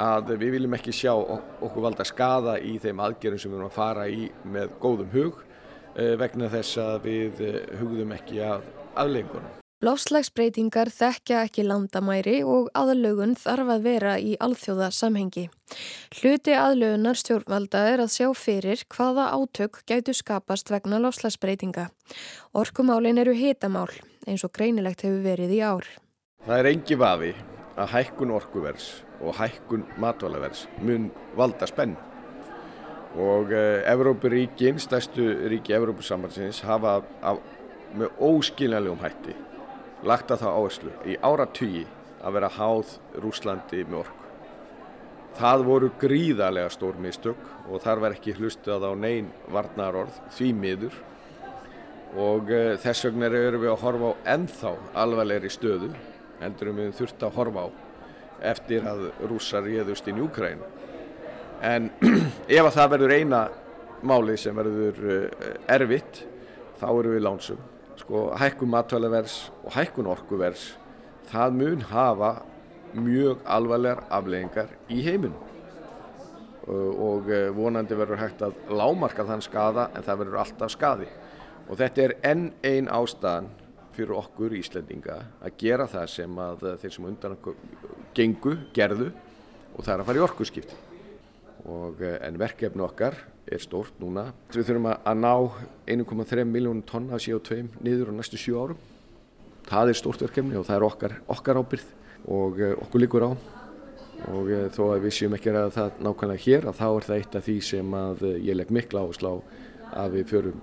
að 0.00 0.34
við 0.38 0.56
viljum 0.58 0.76
ekki 0.76 0.94
sjá 0.94 1.12
okkur 1.14 1.82
valda 1.84 2.06
skada 2.06 2.56
í 2.58 2.76
þeim 2.82 3.02
aðgerðum 3.04 3.42
sem 3.42 3.52
við 3.52 3.58
erum 3.58 3.70
að 3.70 3.76
fara 3.76 4.06
í 4.10 4.30
með 4.44 4.72
góðum 4.82 5.12
hug 5.14 5.42
eh, 5.94 6.14
vegna 6.20 6.50
þess 6.52 6.80
að 6.82 6.96
við 7.08 7.44
eh, 7.44 7.60
hugðum 7.80 8.16
ekki 8.16 8.40
að 8.44 8.66
aðlengunum. 8.98 9.60
Lofslagsbreytingar 9.84 10.88
þekkja 10.88 11.42
ekki 11.44 11.64
landamæri 11.66 12.38
og 12.48 12.70
aðlögun 12.78 13.34
þarf 13.36 13.72
að 13.74 13.82
vera 13.84 14.14
í 14.16 14.32
alþjóða 14.40 14.88
samhengi. 14.94 15.48
Hluti 16.14 16.54
aðlögunar 16.56 17.18
stjórnvalda 17.20 17.82
er 17.90 18.04
að 18.06 18.14
sjá 18.14 18.30
fyrir 18.38 18.86
hvaða 18.94 19.28
átök 19.34 19.82
gætu 19.84 20.14
skapast 20.16 20.72
vegna 20.72 21.02
lofslagsbreytinga. 21.04 21.90
Orkumálin 22.56 23.20
eru 23.20 23.36
hitamál 23.36 23.90
eins 24.24 24.46
og 24.46 24.54
greinilegt 24.56 25.04
hefur 25.04 25.20
verið 25.26 25.52
í 25.52 25.60
ár. 25.60 25.90
Það 26.46 26.62
er 26.62 26.70
engi 26.70 26.96
vafi 27.00 27.34
að 27.74 27.90
hækkun 27.94 28.34
orkuvers 28.34 28.88
og 29.20 29.34
hækkun 29.38 29.86
matvalavers 30.00 30.66
mun 30.82 31.08
valda 31.36 31.66
spenn 31.66 31.96
og 33.14 33.52
uh, 33.54 33.82
Evrópuríkin, 33.86 34.78
stærstu 34.78 35.22
ríki 35.50 35.74
Evrópusambansins 35.74 36.60
hafa 36.66 37.02
af, 37.22 37.38
með 37.94 38.10
óskiljanlegum 38.18 39.02
hætti 39.02 39.36
lagt 40.04 40.32
að 40.34 40.42
það 40.42 40.58
áherslu 40.58 40.94
í 41.06 41.16
áratugji 41.22 41.84
að 42.24 42.36
vera 42.36 42.50
háð 42.56 42.96
Rúslandi 43.22 43.84
með 43.86 44.00
orku. 44.02 44.20
Það 45.38 45.64
voru 45.66 45.90
gríðarlega 46.00 46.72
stór 46.74 46.98
mistök 47.02 47.38
og 47.68 47.82
þar 47.82 48.02
var 48.02 48.16
ekki 48.16 48.34
hlustað 48.38 48.86
á 48.86 48.92
neyn 48.98 49.30
varnarorð 49.50 50.18
því 50.34 50.50
miður 50.58 50.98
og 52.18 52.50
uh, 52.50 52.74
þess 52.82 53.06
vegna 53.06 53.30
erum 53.30 53.62
við 53.62 53.72
að 53.76 53.80
horfa 53.86 54.10
á 54.10 54.14
ennþá 54.34 54.74
alvarlegri 55.04 55.54
stöðu 55.54 55.94
heldur 56.40 56.72
við 56.76 56.94
þurft 56.98 57.26
að 57.26 57.36
horfa 57.38 57.66
á 57.66 57.68
eftir 58.44 58.86
að 58.88 59.06
rússar 59.28 59.64
réðust 59.64 60.08
inn 60.10 60.20
í 60.20 60.24
Úkrænu. 60.24 60.66
En 61.64 61.90
ef 62.58 62.66
að 62.66 62.74
það 62.76 62.90
verður 62.96 63.14
eina 63.14 63.42
máli 64.04 64.36
sem 64.40 64.56
verður 64.56 65.00
eh, 65.14 65.46
erfitt, 65.76 66.24
þá 66.80 66.88
eru 66.90 67.14
við 67.14 67.24
lánsum. 67.24 67.62
Sko, 68.00 68.26
hækkun 68.36 68.72
matvælavers 68.72 69.38
og 69.62 69.72
hækkun 69.76 70.10
orkuvers, 70.10 70.72
það 71.30 71.58
mun 71.60 71.84
hafa 71.88 72.34
mjög 72.94 73.42
alvarlegar 73.50 74.04
afleggingar 74.12 74.72
í 74.92 75.00
heiminum. 75.06 75.40
Og 76.64 77.28
eh, 77.32 77.50
vonandi 77.54 77.96
verður 77.96 78.22
hægt 78.22 78.44
að 78.44 78.56
lámarka 78.72 79.26
þann 79.28 79.44
skada 79.44 79.88
en 79.94 80.04
það 80.04 80.24
verður 80.24 80.40
alltaf 80.44 80.74
skadi. 80.74 81.08
Og 81.68 81.78
þetta 81.80 82.04
er 82.04 82.16
enn 82.28 82.48
einn 82.66 82.90
ástæðan 82.92 83.48
fyrir 83.96 84.16
okkur 84.18 84.56
Íslendinga 84.58 85.20
að 85.44 85.60
gera 85.60 85.86
það 85.90 86.08
sem 86.12 86.40
að 86.44 86.66
þeir 86.82 86.96
sem 86.96 87.06
undan 87.10 87.36
gengu, 88.14 88.56
gerðu 88.74 89.12
og 89.74 89.82
það 89.82 89.94
er 89.94 90.02
að 90.02 90.08
fara 90.08 90.20
í 90.20 90.24
orkuskipti. 90.24 90.80
Og, 91.64 92.02
eh, 92.02 92.18
en 92.26 92.38
verkefni 92.38 92.84
okkar 92.84 93.16
er 93.50 93.58
stórt 93.60 93.96
núna. 94.00 94.32
Við 94.52 94.68
þurfum 94.68 94.90
að 94.92 95.16
ná 95.16 95.34
1,3 95.86 96.44
miljónum 96.44 96.84
tonna 96.84 97.16
CO2 97.16 97.68
niður 97.80 98.12
á 98.12 98.18
næstu 98.18 98.36
7 98.36 98.54
árum. 98.54 98.78
Það 99.64 99.88
er 99.88 99.94
stórt 99.94 100.20
verkefni 100.20 100.56
og 100.56 100.66
það 100.66 100.76
er 100.76 100.88
okkar, 100.88 101.12
okkar 101.28 101.60
ábyrð 101.60 101.86
og 102.28 102.60
uh, 102.60 102.74
okkur 102.84 103.00
líkur 103.00 103.24
á. 103.24 103.30
Og 104.28 104.48
uh, 104.48 104.68
þó 104.72 104.92
að 104.92 105.04
við 105.04 105.16
séum 105.16 105.36
ekki 105.36 105.52
að 105.52 105.72
það 105.72 106.00
nákvæmlega 106.04 106.44
hér 106.44 106.68
að 106.68 106.78
þá 106.80 106.88
er 106.88 107.06
það 107.08 107.16
eitt 107.16 107.36
af 107.36 107.44
því 107.44 107.56
sem 107.64 107.94
uh, 107.94 108.24
ég 108.44 108.56
legg 108.56 108.70
mikla 108.72 109.04
áherslu 109.04 109.32
á 109.32 109.36
að 109.94 110.16
við 110.16 110.24
förum 110.32 110.60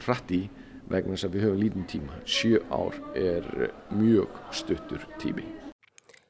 hratt 0.00 0.30
í 0.32 0.46
vegna 0.90 1.16
þess 1.16 1.28
að 1.28 1.34
við 1.36 1.46
höfum 1.46 1.60
lítinn 1.62 1.88
tíma. 1.90 2.20
Sjö 2.24 2.62
ár 2.72 2.96
er 3.18 3.48
mjög 3.94 4.38
stuttur 4.52 5.04
tími. 5.22 5.46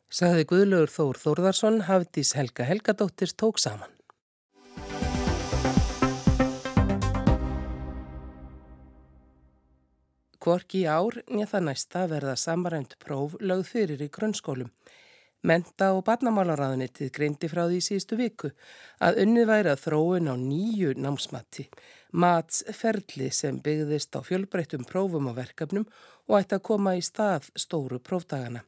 Saði 0.09 0.47
Guðlaugur 0.49 0.93
Þór 0.93 1.23
Þórðarsson, 1.23 1.83
Hafdís 1.89 2.35
Helga 2.39 2.65
Helgadóttir 2.65 3.35
tók 3.37 3.61
saman. 3.61 3.93
Kvorki 10.39 10.87
ár 10.89 11.19
nýja 11.29 11.51
það 11.51 11.65
næsta 11.67 12.07
verða 12.09 12.33
samarænt 12.41 12.95
próf 13.03 13.35
lögð 13.43 13.67
fyrir 13.69 14.01
í 14.01 14.09
grunnskólum. 14.09 14.71
Menta 15.45 15.91
og 15.95 16.07
barnamálaráðunitið 16.07 17.11
greindi 17.15 17.51
frá 17.51 17.67
því 17.69 17.83
síðustu 17.85 18.17
viku 18.19 18.51
að 19.05 19.21
unnið 19.27 19.49
væri 19.51 19.71
að 19.75 19.83
þróun 19.85 20.31
á 20.33 20.35
nýju 20.41 20.95
námsmatti, 20.99 21.69
matsferðli 22.13 23.29
sem 23.35 23.61
byggðist 23.65 24.17
á 24.17 24.21
fjölbreyttum 24.25 24.87
prófum 24.89 25.29
og 25.31 25.39
verkefnum 25.39 25.87
og 26.29 26.41
ætti 26.41 26.59
að 26.59 26.67
koma 26.71 26.97
í 26.97 27.05
stað 27.05 27.51
stóru 27.57 28.01
prófdagana. 28.01 28.65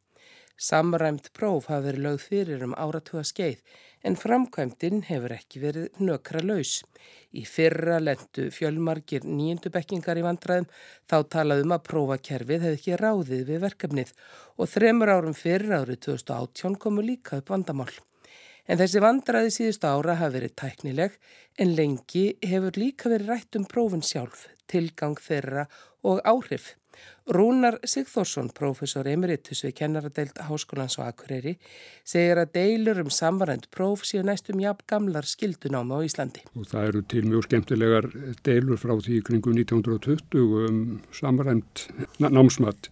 Samræmt 0.61 1.31
próf 1.33 1.70
hafi 1.72 1.87
verið 1.87 2.03
lögð 2.05 2.24
fyrir 2.26 2.64
um 2.66 2.74
áratuga 2.76 3.22
skeið 3.24 3.62
en 4.05 4.16
framkvæmdinn 4.20 5.07
hefur 5.09 5.33
ekki 5.33 5.62
verið 5.62 6.03
nökra 6.05 6.42
laus. 6.44 6.83
Í 7.33 7.46
fyrra 7.48 7.96
lendu 8.03 8.50
fjölmargir 8.53 9.24
nýjendubekkingar 9.24 10.20
í 10.20 10.26
vandræðum 10.26 10.68
þá 11.09 11.16
talaðum 11.37 11.74
að 11.76 11.87
prófakerfið 11.88 12.66
hefði 12.66 12.81
ekki 12.81 13.00
ráðið 13.00 13.42
við 13.48 13.64
verkefnið 13.64 14.14
og 14.61 14.72
þremur 14.74 15.14
árum 15.16 15.40
fyrir 15.40 15.76
árið 15.81 16.05
2018 16.11 16.76
komu 16.85 17.09
líka 17.09 17.40
upp 17.40 17.57
vandamál. 17.57 17.92
En 18.68 18.81
þessi 18.81 19.03
vandræði 19.03 19.55
síðustu 19.55 19.88
ára 19.90 20.18
hafi 20.20 20.38
verið 20.38 20.57
tæknileg 20.62 21.16
en 21.61 21.77
lengi 21.79 22.27
hefur 22.46 22.77
líka 22.81 23.12
verið 23.12 23.33
rætt 23.33 23.59
um 23.59 23.68
prófin 23.68 24.05
sjálf, 24.05 24.49
tilgang 24.70 25.18
þeirra 25.20 25.66
og 26.07 26.20
áhrif. 26.25 26.75
Rúnar 27.31 27.77
Sigþórsson, 27.87 28.49
professor 28.57 29.07
emeritus 29.07 29.62
við 29.62 29.77
kennaradeild 29.79 30.40
Háskólans 30.49 30.96
og 30.99 31.07
Akureyri, 31.07 31.55
segir 32.05 32.40
að 32.42 32.53
deilur 32.57 33.03
um 33.05 33.12
samvarend 33.14 33.68
próf 33.70 34.03
séu 34.09 34.25
næstum 34.27 34.61
jafn 34.62 34.83
gamlar 34.90 35.29
skildunáma 35.29 36.01
á 36.01 36.07
Íslandi. 36.07 36.42
Og 36.59 36.66
það 36.73 36.88
eru 36.88 37.03
til 37.12 37.23
mjög 37.31 37.46
skemmtilegar 37.46 38.11
deilur 38.46 38.81
frá 38.83 38.96
því 38.99 39.20
kringum 39.29 39.61
1920 39.62 40.66
um 40.66 40.81
samvarend 41.14 41.87
námsmatt. 42.18 42.90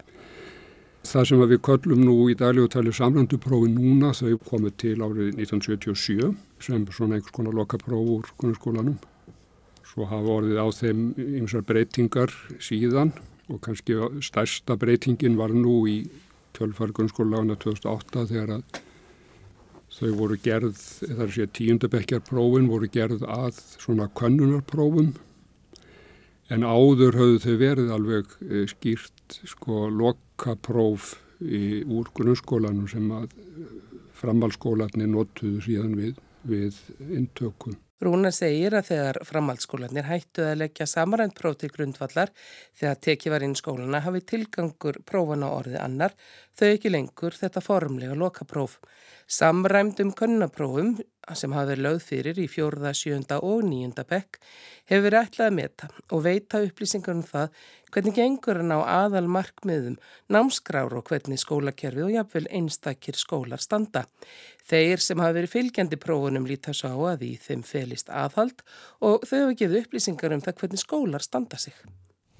Það 1.08 1.24
sem 1.24 1.42
við 1.48 1.60
köllum 1.64 2.00
nú 2.04 2.14
í 2.28 2.34
dagljóðtali 2.36 2.90
samranduprófi 2.92 3.70
núna 3.72 4.10
þau 4.12 4.34
komið 4.44 4.74
til 4.82 4.96
árið 5.00 5.38
1977 5.40 6.34
sem 6.60 6.82
svona 6.92 7.16
einhvers 7.16 7.32
konar 7.32 7.54
lokapróf 7.56 8.10
úr 8.12 8.26
grunnskólanum. 8.42 8.98
Svo 9.88 10.04
hafa 10.10 10.34
orðið 10.34 10.60
á 10.60 10.68
þeim 10.68 11.00
ymsar 11.40 11.64
breytingar 11.64 12.34
síðan 12.60 13.14
og 13.48 13.62
kannski 13.64 13.96
stærsta 14.20 14.76
breytingin 14.76 15.38
var 15.40 15.54
nú 15.56 15.78
í 15.88 15.96
tölfar 16.58 16.92
grunnskólalána 16.92 17.56
2008 17.56 18.26
þegar 18.34 18.58
að 18.58 18.82
þau 19.96 20.12
voru 20.18 20.36
gerð, 20.44 20.76
þar 21.08 21.32
sé 21.32 21.48
tíundabekjarprófin 21.56 22.68
voru 22.68 22.92
gerð 22.92 23.24
að 23.24 23.56
svona 23.78 24.10
könnunarprófum 24.12 25.14
en 26.54 26.64
áður 26.64 27.18
höfðu 27.18 27.40
þau 27.44 27.56
verið 27.60 27.90
alveg 27.94 28.36
eh, 28.48 28.64
skýrt 28.70 29.40
sko 29.48 29.88
lokapróf 29.92 31.16
í, 31.40 31.84
úr 31.84 32.08
grunnskólanum 32.16 32.88
sem 32.90 33.10
að 33.14 33.34
framhalskólanir 34.18 35.10
notuðu 35.10 35.60
síðan 35.64 35.94
við, 35.98 36.16
við 36.48 36.80
intökum. 37.14 37.76
Rúna 37.98 38.30
segir 38.30 38.76
að 38.78 38.92
þegar 38.92 39.16
framhaldsskólanir 39.26 40.06
hættu 40.06 40.44
að 40.46 40.60
leggja 40.60 40.86
samarænt 40.86 41.34
próf 41.34 41.56
til 41.58 41.70
grundvallar 41.74 42.30
þegar 42.78 43.00
tekið 43.02 43.34
var 43.34 43.44
inn 43.46 43.56
skólana 43.58 44.00
hafi 44.04 44.22
tilgangur 44.22 45.00
prófana 45.06 45.48
orðið 45.56 45.80
annar 45.82 46.14
þau 46.54 46.68
ekki 46.68 46.92
lengur 46.94 47.34
þetta 47.34 47.62
formlega 47.64 48.14
lokapróf. 48.18 48.78
Samræmdum 49.26 50.14
könnaprófum 50.18 50.94
sem 51.36 51.52
hafi 51.52 51.72
verið 51.74 51.84
lögð 51.84 52.04
fyrir 52.06 52.38
í 52.40 52.46
fjórða, 52.48 52.94
sjönda 52.96 53.40
og 53.44 53.66
nýjunda 53.66 54.04
bekk 54.08 54.38
hefur 54.88 55.04
verið 55.04 55.26
ætlað 55.26 55.50
að 55.50 55.56
meta 55.58 55.88
og 56.08 56.24
veita 56.24 56.62
upplýsingar 56.64 57.16
um 57.16 57.22
það 57.26 57.60
hvernig 57.92 58.16
gengur 58.16 58.60
hann 58.62 58.72
á 58.72 58.80
aðal 59.04 59.28
markmiðum, 59.28 59.98
námskrár 60.32 60.96
og 60.96 61.06
hvernig 61.08 61.40
skólakerfið 61.42 62.06
og 62.06 62.14
jafnvel 62.16 62.48
einstakir 62.60 63.20
skólar 63.20 63.60
standa. 63.60 64.06
Þeir 64.68 65.04
sem 65.04 65.20
hafi 65.20 65.38
verið 65.40 65.54
fylgjandi 65.54 66.00
prófunum 66.00 66.48
líta 66.48 66.72
svo 66.76 66.92
á 66.96 66.98
að 67.14 67.28
í 67.28 67.32
þeim 67.40 67.64
felist 67.66 68.08
aðhald 68.08 68.64
og 69.00 69.24
þau 69.28 69.38
hafa 69.44 69.56
gefið 69.62 69.80
upplýsingar 69.84 70.36
um 70.36 70.44
það 70.44 70.60
hvernig 70.62 70.84
skólar 70.84 71.24
standa 71.24 71.60
sig. 71.60 71.76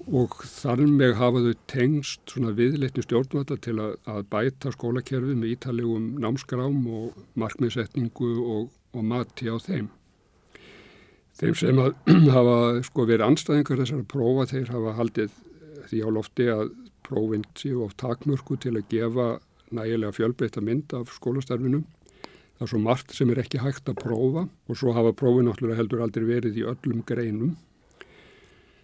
Og 0.07 0.31
þannig 0.47 0.93
með 0.95 1.17
hafa 1.19 1.41
þau 1.43 1.55
tengst 1.67 2.33
viðleitni 2.39 3.03
stjórnvalda 3.03 3.57
til 3.59 3.75
að, 3.83 3.97
að 4.07 4.21
bæta 4.31 4.71
skólakerfið 4.71 5.35
með 5.41 5.55
ítalegum 5.57 6.05
námskrám 6.23 6.85
og 6.87 7.17
markmiðsetningu 7.39 8.29
og, 8.39 8.69
og 8.93 9.05
mati 9.05 9.49
á 9.49 9.55
þeim. 9.61 9.89
Þeim 11.39 11.55
sem 11.55 11.81
hafa 12.35 12.55
sko, 12.85 13.05
verið 13.07 13.27
anstæðingar 13.29 13.83
þessar 13.83 14.01
að 14.03 14.09
prófa 14.11 14.47
þeir 14.51 14.73
hafa 14.75 14.95
haldið 14.97 15.37
því 15.89 16.01
á 16.03 16.09
lofti 16.15 16.49
að 16.53 16.73
prófinn 17.05 17.45
séu 17.57 17.85
á 17.85 17.87
takmörku 17.97 18.59
til 18.61 18.75
að 18.75 18.89
gefa 18.91 19.29
nægilega 19.73 20.17
fjölbreytta 20.17 20.61
mynd 20.65 20.93
af 20.97 21.13
skólastarfinum. 21.15 21.85
Það 22.57 22.65
er 22.65 22.71
svo 22.73 22.81
margt 22.83 23.15
sem 23.15 23.31
er 23.31 23.39
ekki 23.39 23.61
hægt 23.63 23.89
að 23.89 24.01
prófa 24.01 24.45
og 24.49 24.77
svo 24.77 24.93
hafa 24.97 25.15
prófinn 25.15 25.47
náttúrulega 25.47 25.79
heldur 25.79 26.03
aldrei 26.03 26.27
verið 26.27 26.59
í 26.59 26.67
öllum 26.67 27.05
greinum 27.07 27.55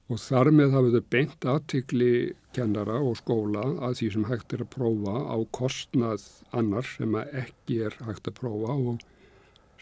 og 0.05 0.21
þar 0.21 0.51
með 0.53 0.75
hafið 0.77 0.95
þau 0.95 1.07
beint 1.15 1.47
aðtikli 1.49 2.11
kennara 2.55 2.99
og 3.01 3.17
skóla 3.19 3.65
að 3.87 3.97
því 3.99 4.09
sem 4.13 4.27
hægt 4.29 4.53
er 4.53 4.63
að 4.63 4.71
prófa 4.77 5.15
á 5.27 5.37
kostnað 5.57 6.27
annar 6.55 6.87
sem 6.87 7.17
ekki 7.25 7.81
er 7.89 7.97
hægt 8.05 8.29
að 8.29 8.37
prófa 8.39 8.77
og 8.77 9.03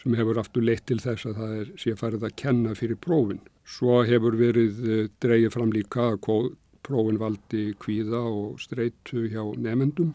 sem 0.04 0.14
hefur 0.18 0.38
aftur 0.40 0.64
leitt 0.64 0.84
til 0.90 1.00
þess 1.00 1.24
að 1.30 1.38
það 1.40 1.52
er 1.62 1.68
sé 1.80 1.94
farið 1.96 2.26
að 2.28 2.36
kenna 2.42 2.74
fyrir 2.76 2.98
prófin. 3.00 3.40
Svo 3.64 4.02
hefur 4.04 4.36
verið 4.36 4.82
eh, 4.84 5.06
dreyið 5.24 5.54
fram 5.54 5.72
líka 5.72 6.10
að 6.12 6.50
prófin 6.84 7.20
valdi 7.20 7.70
kvíða 7.80 8.20
og 8.28 8.60
streitu 8.60 9.24
hjá 9.32 9.40
nefendum, 9.56 10.12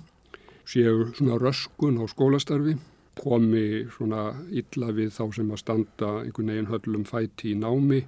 séu 0.69 1.09
svona 1.17 1.39
röskun 1.41 1.97
á 1.97 2.05
skólastarfi, 2.05 2.75
komi 3.17 3.87
svona 3.95 4.29
illa 4.53 4.93
við 4.93 5.09
þá 5.17 5.23
sem 5.39 5.49
að 5.49 5.61
standa 5.63 6.11
einhvern 6.21 6.53
veginn 6.53 6.69
höllum 6.69 7.07
fæti 7.09 7.55
í 7.55 7.57
námi 7.57 8.03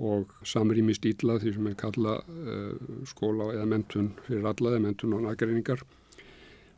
og 0.00 0.34
samrýmist 0.46 1.06
illa 1.06 1.38
því 1.40 1.54
sem 1.54 1.70
er 1.70 1.78
kalla 1.78 2.18
uh, 2.18 2.74
skóla 3.08 3.52
eða 3.54 3.70
mentun 3.70 4.10
fyrir 4.26 4.50
alla 4.50 4.74
eða 4.74 4.84
mentun 4.88 5.14
og 5.16 5.24
nagreiningar 5.28 5.86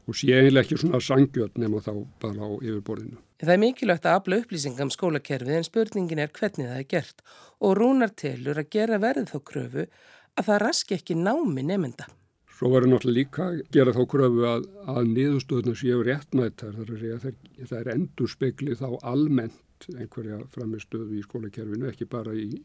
og 0.06 0.16
sé 0.18 0.32
eiginlega 0.34 0.66
ekki 0.66 0.80
svona 0.80 1.00
sangjöld 1.02 1.58
nema 1.62 1.82
þá 1.84 1.92
bara 2.22 2.48
á 2.48 2.50
yfirborðinu. 2.58 3.20
Það 3.42 3.54
er 3.54 3.62
mikilvægt 3.62 4.06
að 4.06 4.16
afla 4.18 4.38
upplýsingum 4.42 4.88
um 4.88 4.94
skólakerfið 4.94 5.58
en 5.58 5.68
spurningin 5.68 6.22
er 6.22 6.32
hvernig 6.34 6.70
það 6.70 6.80
er 6.80 6.88
gert 6.90 7.22
og 7.60 7.76
rúnar 7.78 8.12
telur 8.18 8.60
að 8.62 8.72
gera 8.74 8.98
verð 9.02 9.30
þá 9.30 9.38
kröfu 9.50 9.86
að 9.86 10.48
það 10.48 10.60
raski 10.62 10.98
ekki 10.98 11.18
námi 11.18 11.64
nefnda. 11.66 12.08
Svo 12.52 12.70
verður 12.70 12.92
náttúrulega 12.92 13.18
líka 13.18 13.46
að 13.48 13.62
gera 13.74 13.94
þá 13.96 14.02
kröfu 14.12 14.44
að, 14.46 14.68
að 14.86 15.10
niðurstöðuna 15.16 15.78
séu 15.78 16.02
réttmættar 16.06 16.76
þar 16.76 16.92
að 16.92 17.00
segja 17.02 17.18
að 17.18 17.70
það 17.70 17.78
er 17.80 17.92
endur 17.96 18.30
spekli 18.30 18.78
þá 18.78 18.88
almennt 19.02 19.88
einhverja 19.96 20.38
framistöðu 20.54 21.18
í 21.18 21.24
skólakerfinu 21.26 21.90
ekki 21.90 22.06
bara 22.10 22.34
í 22.38 22.62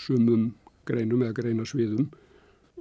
sumum 0.00 0.50
greinum 0.88 1.22
eða 1.22 1.36
greinasviðum 1.38 2.08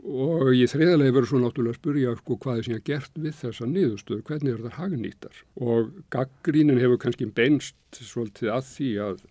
og 0.03 0.53
í 0.55 0.65
þriðalegi 0.69 1.15
verður 1.15 1.29
svo 1.31 1.41
náttúrulega 1.43 1.75
að 1.75 1.79
spurja 1.79 2.13
sko, 2.19 2.37
hvað 2.43 2.59
er 2.59 2.67
síðan 2.67 2.85
gert 2.87 3.19
við 3.19 3.35
þessa 3.39 3.67
niðurstöðu, 3.69 4.23
hvernig 4.29 4.53
er 4.53 4.63
það 4.65 4.77
hagnýtar 4.79 5.41
og 5.65 5.91
gaggrínin 6.13 6.81
hefur 6.81 7.01
kannski 7.03 7.27
beinst 7.39 7.99
svolítið 7.99 8.53
að 8.55 8.69
því 8.69 8.89
að 9.07 9.25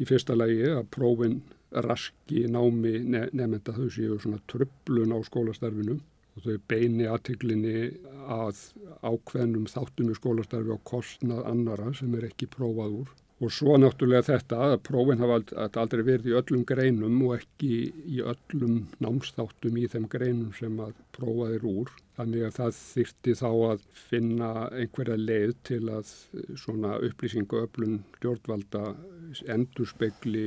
í 0.00 0.08
fyrsta 0.08 0.36
lagi 0.36 0.64
að 0.70 0.88
prófin 0.94 1.38
raski 1.84 2.44
námi 2.50 3.00
ne 3.02 3.26
nefnda 3.32 3.74
þau 3.74 3.88
séu 3.90 4.18
svona 4.22 4.40
tröflun 4.50 5.14
á 5.14 5.18
skólastarfinu 5.26 5.98
og 6.34 6.46
þau 6.46 6.56
beini 6.70 7.06
aðtiklinni 7.10 7.90
að 8.30 8.60
ákveðnum 9.02 9.66
þáttum 9.70 10.10
í 10.10 10.18
skólastarfi 10.18 10.74
á 10.74 10.78
kostnað 10.86 11.44
annara 11.50 11.92
sem 11.98 12.14
er 12.18 12.28
ekki 12.30 12.50
prófað 12.50 13.00
úr 13.02 13.12
Og 13.42 13.50
svo 13.50 13.74
náttúrulega 13.80 14.28
þetta 14.28 14.58
að 14.68 14.76
prófin 14.86 15.18
hafa 15.18 15.40
aldrei 15.82 16.04
verið 16.06 16.28
í 16.30 16.36
öllum 16.38 16.62
greinum 16.68 17.16
og 17.26 17.34
ekki 17.40 17.70
í 18.14 18.20
öllum 18.22 18.84
námsþáttum 19.02 19.80
í 19.80 19.88
þeim 19.90 20.06
greinum 20.12 20.52
sem 20.54 20.78
að 20.80 20.94
prófaðir 21.16 21.66
úr. 21.66 21.90
Þannig 22.14 22.46
að 22.46 22.54
það 22.60 22.78
þyrti 22.78 23.34
þá 23.40 23.48
að 23.72 23.84
finna 24.04 24.50
einhverja 24.70 25.18
leið 25.18 25.56
til 25.66 25.82
að 25.90 26.12
svona 26.62 26.94
upplýsingu 27.08 27.64
öflun 27.64 27.98
stjórnvalda 28.20 28.84
endur 29.50 29.90
spekli 29.90 30.46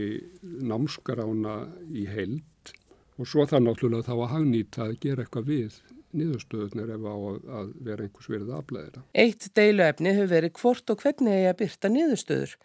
námskarána 0.71 1.59
í 1.91 2.07
heild 2.07 2.73
og 3.17 3.27
svo 3.27 3.43
það 3.49 3.63
náttúrulega 3.65 4.07
þá 4.07 4.15
að 4.15 4.33
hagnýta 4.35 4.83
að 4.85 4.97
gera 5.03 5.25
eitthvað 5.25 5.51
við 5.51 5.77
niðurstöðunar 6.15 6.93
ef 6.95 7.03
á 7.03 7.15
að 7.59 7.71
vera 7.83 8.05
einhvers 8.05 8.29
verið 8.31 8.53
afleðina. 8.55 9.03
Eitt 9.17 9.47
deiluefni 9.57 10.13
hefur 10.15 10.31
verið 10.31 10.53
hvort 10.61 10.93
og 10.93 11.03
hvernig 11.03 11.35
er 11.35 11.51
að 11.51 11.59
byrta 11.61 11.91
niðurstöður. 11.91 12.55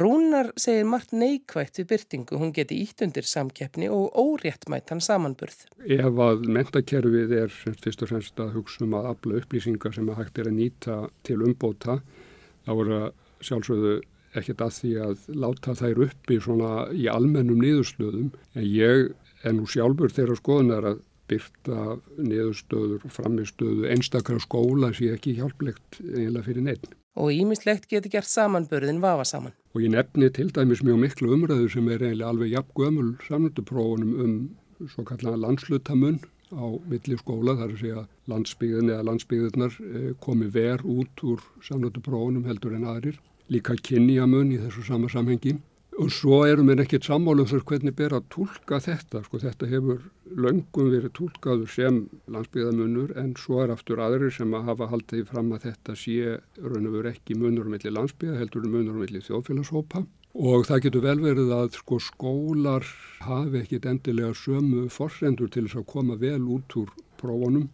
Rúnar 0.00 0.50
segir 0.60 0.88
margt 0.88 1.12
neikvægt 1.12 1.80
við 1.82 1.90
byrtingu, 1.92 2.40
hún 2.40 2.54
geti 2.56 2.80
ítt 2.84 3.04
undir 3.04 3.28
samkeppni 3.28 3.90
og 3.92 4.16
óréttmættan 4.16 5.04
samanburð. 5.04 5.66
Ef 5.84 6.24
að 6.26 6.48
mentakerfið 6.56 7.36
er 7.42 7.52
fyrst 7.52 8.04
og 8.06 8.12
fremst 8.12 8.42
að 8.42 8.56
hugsa 8.56 8.84
um 8.86 8.96
að 8.98 9.12
afla 9.12 9.40
upplýsingar 9.42 9.96
sem 9.96 10.10
að 10.10 10.22
hægt 10.22 10.42
er 10.42 10.50
að 10.50 10.58
nýta 10.60 10.98
til 11.26 11.40
umbóta, 11.44 12.00
þá 12.66 12.74
er 12.76 12.92
að 13.00 13.08
sjálfsögðu 13.46 13.96
ekkert 14.36 14.64
að 14.64 14.72
því 14.76 14.92
að 15.04 15.28
láta 15.44 15.74
þær 15.76 16.02
uppi 16.06 16.38
í 16.40 17.06
almennum 17.08 17.60
niðurstöðum 17.62 18.32
en 18.56 18.66
ég 18.66 19.12
er 19.46 19.54
nú 19.56 19.66
sjálfur 19.70 20.12
þeirra 20.12 20.36
skoðunar 20.38 20.88
að 20.92 21.04
byrta 21.30 21.96
niðurstöður 22.18 23.06
og 23.06 23.12
framistöðu 23.14 23.88
einstakra 23.92 24.38
skóla 24.42 24.92
sé 24.96 25.12
ekki 25.14 25.36
hjálplegt 25.38 26.00
eiginlega 26.02 26.46
fyrir 26.46 26.66
nefn. 26.66 26.94
Og 27.16 27.32
ímislegt 27.32 27.88
getur 27.88 28.12
gert 28.12 28.28
samanbörðin 28.28 29.00
vafa 29.00 29.24
saman. 29.24 29.54
Og 29.74 29.84
ég 29.84 29.92
nefni 29.94 30.28
til 30.36 30.50
dæmis 30.52 30.82
mjög 30.84 31.00
miklu 31.02 31.32
umræðu 31.36 31.70
sem 31.72 31.88
er 31.88 32.04
eiginlega 32.04 32.32
alveg 32.32 32.52
jafn 32.52 32.74
gömul 32.76 33.12
samnönduprófunum 33.28 34.16
um 34.24 34.34
svo 34.92 35.04
kallan 35.08 35.40
landslutamun 35.40 36.18
á 36.52 36.66
milli 36.86 37.16
skóla 37.18 37.56
þar 37.58 37.72
að 37.72 37.80
segja 37.80 38.02
landsbyggðin 38.30 38.92
eða 38.92 39.06
landsbyggðirnar 39.08 39.78
eh, 39.80 40.10
komi 40.20 40.50
ver 40.52 40.84
út 40.84 41.24
úr 41.24 41.40
samnönduprófunum 41.64 42.44
heldur 42.46 42.76
en 42.76 42.86
aðrir. 42.92 43.16
Líka 43.48 43.74
kynjamun 43.78 44.52
í 44.52 44.60
þessu 44.60 44.84
sama 44.86 45.08
samhengi 45.08 45.56
Og 45.96 46.10
svo 46.12 46.42
erum 46.44 46.68
við 46.68 46.82
ekkert 46.82 47.06
sammálum 47.08 47.46
þess 47.48 47.64
hvernig 47.64 47.94
ber 47.96 48.12
að 48.18 48.26
tólka 48.34 48.78
þetta. 48.84 49.22
Sko, 49.24 49.38
þetta 49.40 49.68
hefur 49.70 50.02
löngum 50.44 50.90
verið 50.92 51.14
tólkaður 51.16 51.70
sem 51.72 52.02
landsbyggðamunur 52.34 53.14
en 53.16 53.30
svo 53.40 53.62
er 53.64 53.72
aftur 53.72 54.02
aðrir 54.04 54.34
sem 54.36 54.52
að 54.58 54.68
hafa 54.68 54.90
haldið 54.92 55.24
fram 55.30 55.54
að 55.56 55.64
þetta 55.70 55.96
sé 55.96 56.36
raun 56.60 56.90
og 56.90 56.98
veru 56.98 57.12
ekki 57.14 57.38
munur 57.40 57.70
milli 57.72 57.94
landsbyggða, 57.94 58.36
heldur 58.42 58.68
munur 58.68 59.00
milli 59.00 59.24
þjóðfélagshópa. 59.24 60.04
Og 60.36 60.66
það 60.68 60.82
getur 60.84 61.06
vel 61.06 61.16
verið 61.24 61.54
að 61.56 61.80
sko, 61.80 62.00
skólar 62.10 62.84
hafi 63.24 63.62
ekkit 63.62 63.88
endilega 63.88 64.36
sömu 64.36 64.90
forsendur 64.92 65.48
til 65.48 65.64
þess 65.64 65.80
að 65.80 65.88
koma 65.94 66.20
vel 66.20 66.42
út 66.58 66.76
úr 66.76 66.92
prófunum 67.16 67.70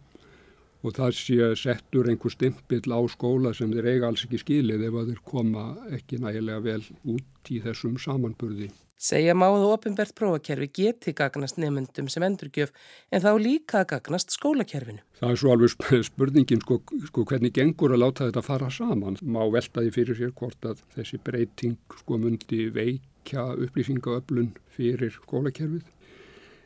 og 0.83 0.95
það 0.97 1.17
sé 1.17 1.49
settur 1.59 2.09
einhver 2.11 2.33
stimpill 2.33 2.91
á 2.91 2.99
skóla 3.11 3.53
sem 3.55 3.71
þeir 3.71 3.89
eiga 3.93 4.09
alls 4.09 4.25
ekki 4.27 4.41
skilið 4.41 4.87
ef 4.89 4.97
að 4.99 5.11
þeir 5.13 5.21
koma 5.33 5.67
ekki 5.95 6.19
nægilega 6.21 6.63
vel 6.67 6.81
út 7.15 7.51
í 7.51 7.61
þessum 7.63 7.99
samanburði. 8.01 8.69
Segja 9.03 9.33
máðu 9.35 9.65
ofinbært 9.73 10.13
prófakerfi 10.15 10.69
geti 10.77 11.11
gagnast 11.17 11.57
nefnendum 11.59 12.07
sem 12.11 12.23
endurgjöf 12.23 12.69
en 13.11 13.23
þá 13.23 13.31
líka 13.41 13.81
gagnast 13.89 14.31
skólakerfinu. 14.31 15.01
Það 15.19 15.33
er 15.33 15.41
svo 15.41 15.51
alveg 15.51 16.05
spurningin 16.07 16.63
sko, 16.63 16.77
sko 17.09 17.25
hvernig 17.27 17.51
gengur 17.57 17.95
að 17.95 18.03
láta 18.05 18.29
þetta 18.29 18.45
fara 18.45 18.69
saman. 18.71 19.19
Má 19.19 19.41
velta 19.51 19.83
því 19.83 19.91
fyrir 19.97 20.19
sér 20.19 20.31
hvort 20.39 20.69
að 20.69 20.85
þessi 20.95 21.19
breyting 21.25 21.97
sko 21.99 22.21
mundi 22.21 22.69
veikja 22.75 23.49
upplýsingaöflun 23.65 24.53
fyrir 24.77 25.11
skólakerfið 25.19 25.83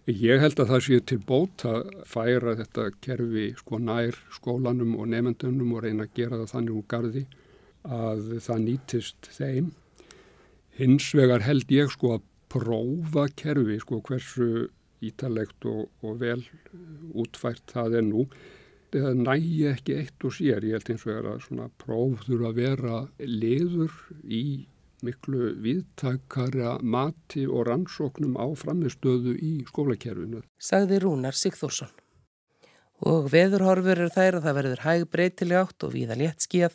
Ég 0.08 0.40
held 0.40 0.56
að 0.64 0.70
það 0.72 0.84
sé 0.86 0.98
til 1.04 1.18
bót 1.28 1.64
að 1.68 1.90
færa 2.08 2.54
þetta 2.56 2.84
kerfi 3.04 3.50
sko 3.60 3.80
nær 3.84 4.16
skólanum 4.32 4.94
og 4.96 5.10
nefndunum 5.12 5.74
og 5.76 5.84
reyna 5.84 6.06
að 6.08 6.14
gera 6.16 6.38
það 6.40 6.54
þannig 6.54 6.78
úr 6.80 6.86
gardi 6.94 7.24
að 7.84 8.22
það 8.46 8.62
nýtist 8.64 9.28
þeim. 9.36 9.68
Hins 10.80 11.10
vegar 11.12 11.44
held 11.44 11.74
ég 11.76 11.92
sko 11.92 12.14
að 12.16 12.24
prófa 12.48 13.26
kerfi 13.36 13.82
sko 13.84 14.00
hversu 14.08 14.48
ítalegt 15.04 15.68
og, 15.68 15.92
og 16.00 16.24
vel 16.24 16.40
útfært 17.12 17.76
það 17.76 18.00
er 18.00 18.08
nú. 18.08 18.24
Það 18.96 19.22
nægi 19.26 19.60
ekki 19.74 20.00
eitt 20.06 20.24
og 20.24 20.38
sér. 20.40 20.64
Ég 20.64 20.80
held 20.80 20.94
eins 20.94 21.04
og 21.04 21.16
er 21.18 21.32
að 21.34 21.44
svona 21.50 21.68
próf 21.84 22.24
þurfa 22.30 22.54
að 22.54 22.62
vera 22.64 23.04
liður 23.28 24.00
í 24.24 24.46
miklu 25.06 25.54
viðtakara 25.64 26.78
mati 26.82 27.46
og 27.48 27.68
rannsóknum 27.70 28.38
á 28.40 28.46
framistöðu 28.58 29.36
í 29.38 29.54
skólakerfinu. 29.70 30.44
Sagði 30.58 31.02
Rúnar 31.04 31.38
Sigþórsson. 31.38 31.92
Og 33.06 33.28
veðurhorfur 33.30 33.94
eru 33.94 34.10
þær 34.10 34.40
að 34.40 34.48
það 34.48 34.58
verður 34.58 34.82
hæg 34.82 35.04
breytileg 35.14 35.60
átt 35.60 35.86
og 35.86 35.94
víða 35.94 36.18
létt 36.18 36.46
skíð, 36.48 36.74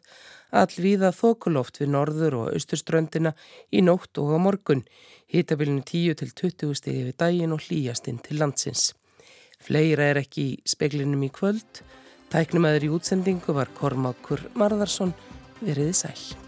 all 0.55 0.71
víða 0.77 1.11
þokuloft 1.17 1.81
við 1.83 1.91
norður 1.97 2.37
og 2.39 2.53
austurströndina 2.53 3.33
í 3.75 3.83
nótt 3.83 4.21
og 4.23 4.31
á 4.31 4.39
morgun, 4.39 4.85
hýtabilinu 5.33 5.83
10 5.83 6.21
til 6.23 6.31
20 6.31 6.79
stegi 6.79 7.03
við 7.09 7.19
daginn 7.19 7.57
og 7.57 7.67
hlýjastinn 7.67 8.23
til 8.23 8.39
landsins. 8.39 8.93
Fleira 9.63 10.13
er 10.13 10.23
ekki 10.23 10.47
í 10.53 10.61
speklinum 10.67 11.27
í 11.27 11.33
kvöld, 11.35 11.83
tæknum 12.31 12.71
aður 12.71 12.87
í 12.87 12.95
útsendingu 12.99 13.59
var 13.59 13.75
Kormákur 13.75 14.47
Marðarsson 14.55 15.15
veriði 15.63 15.99
sæl. 16.05 16.41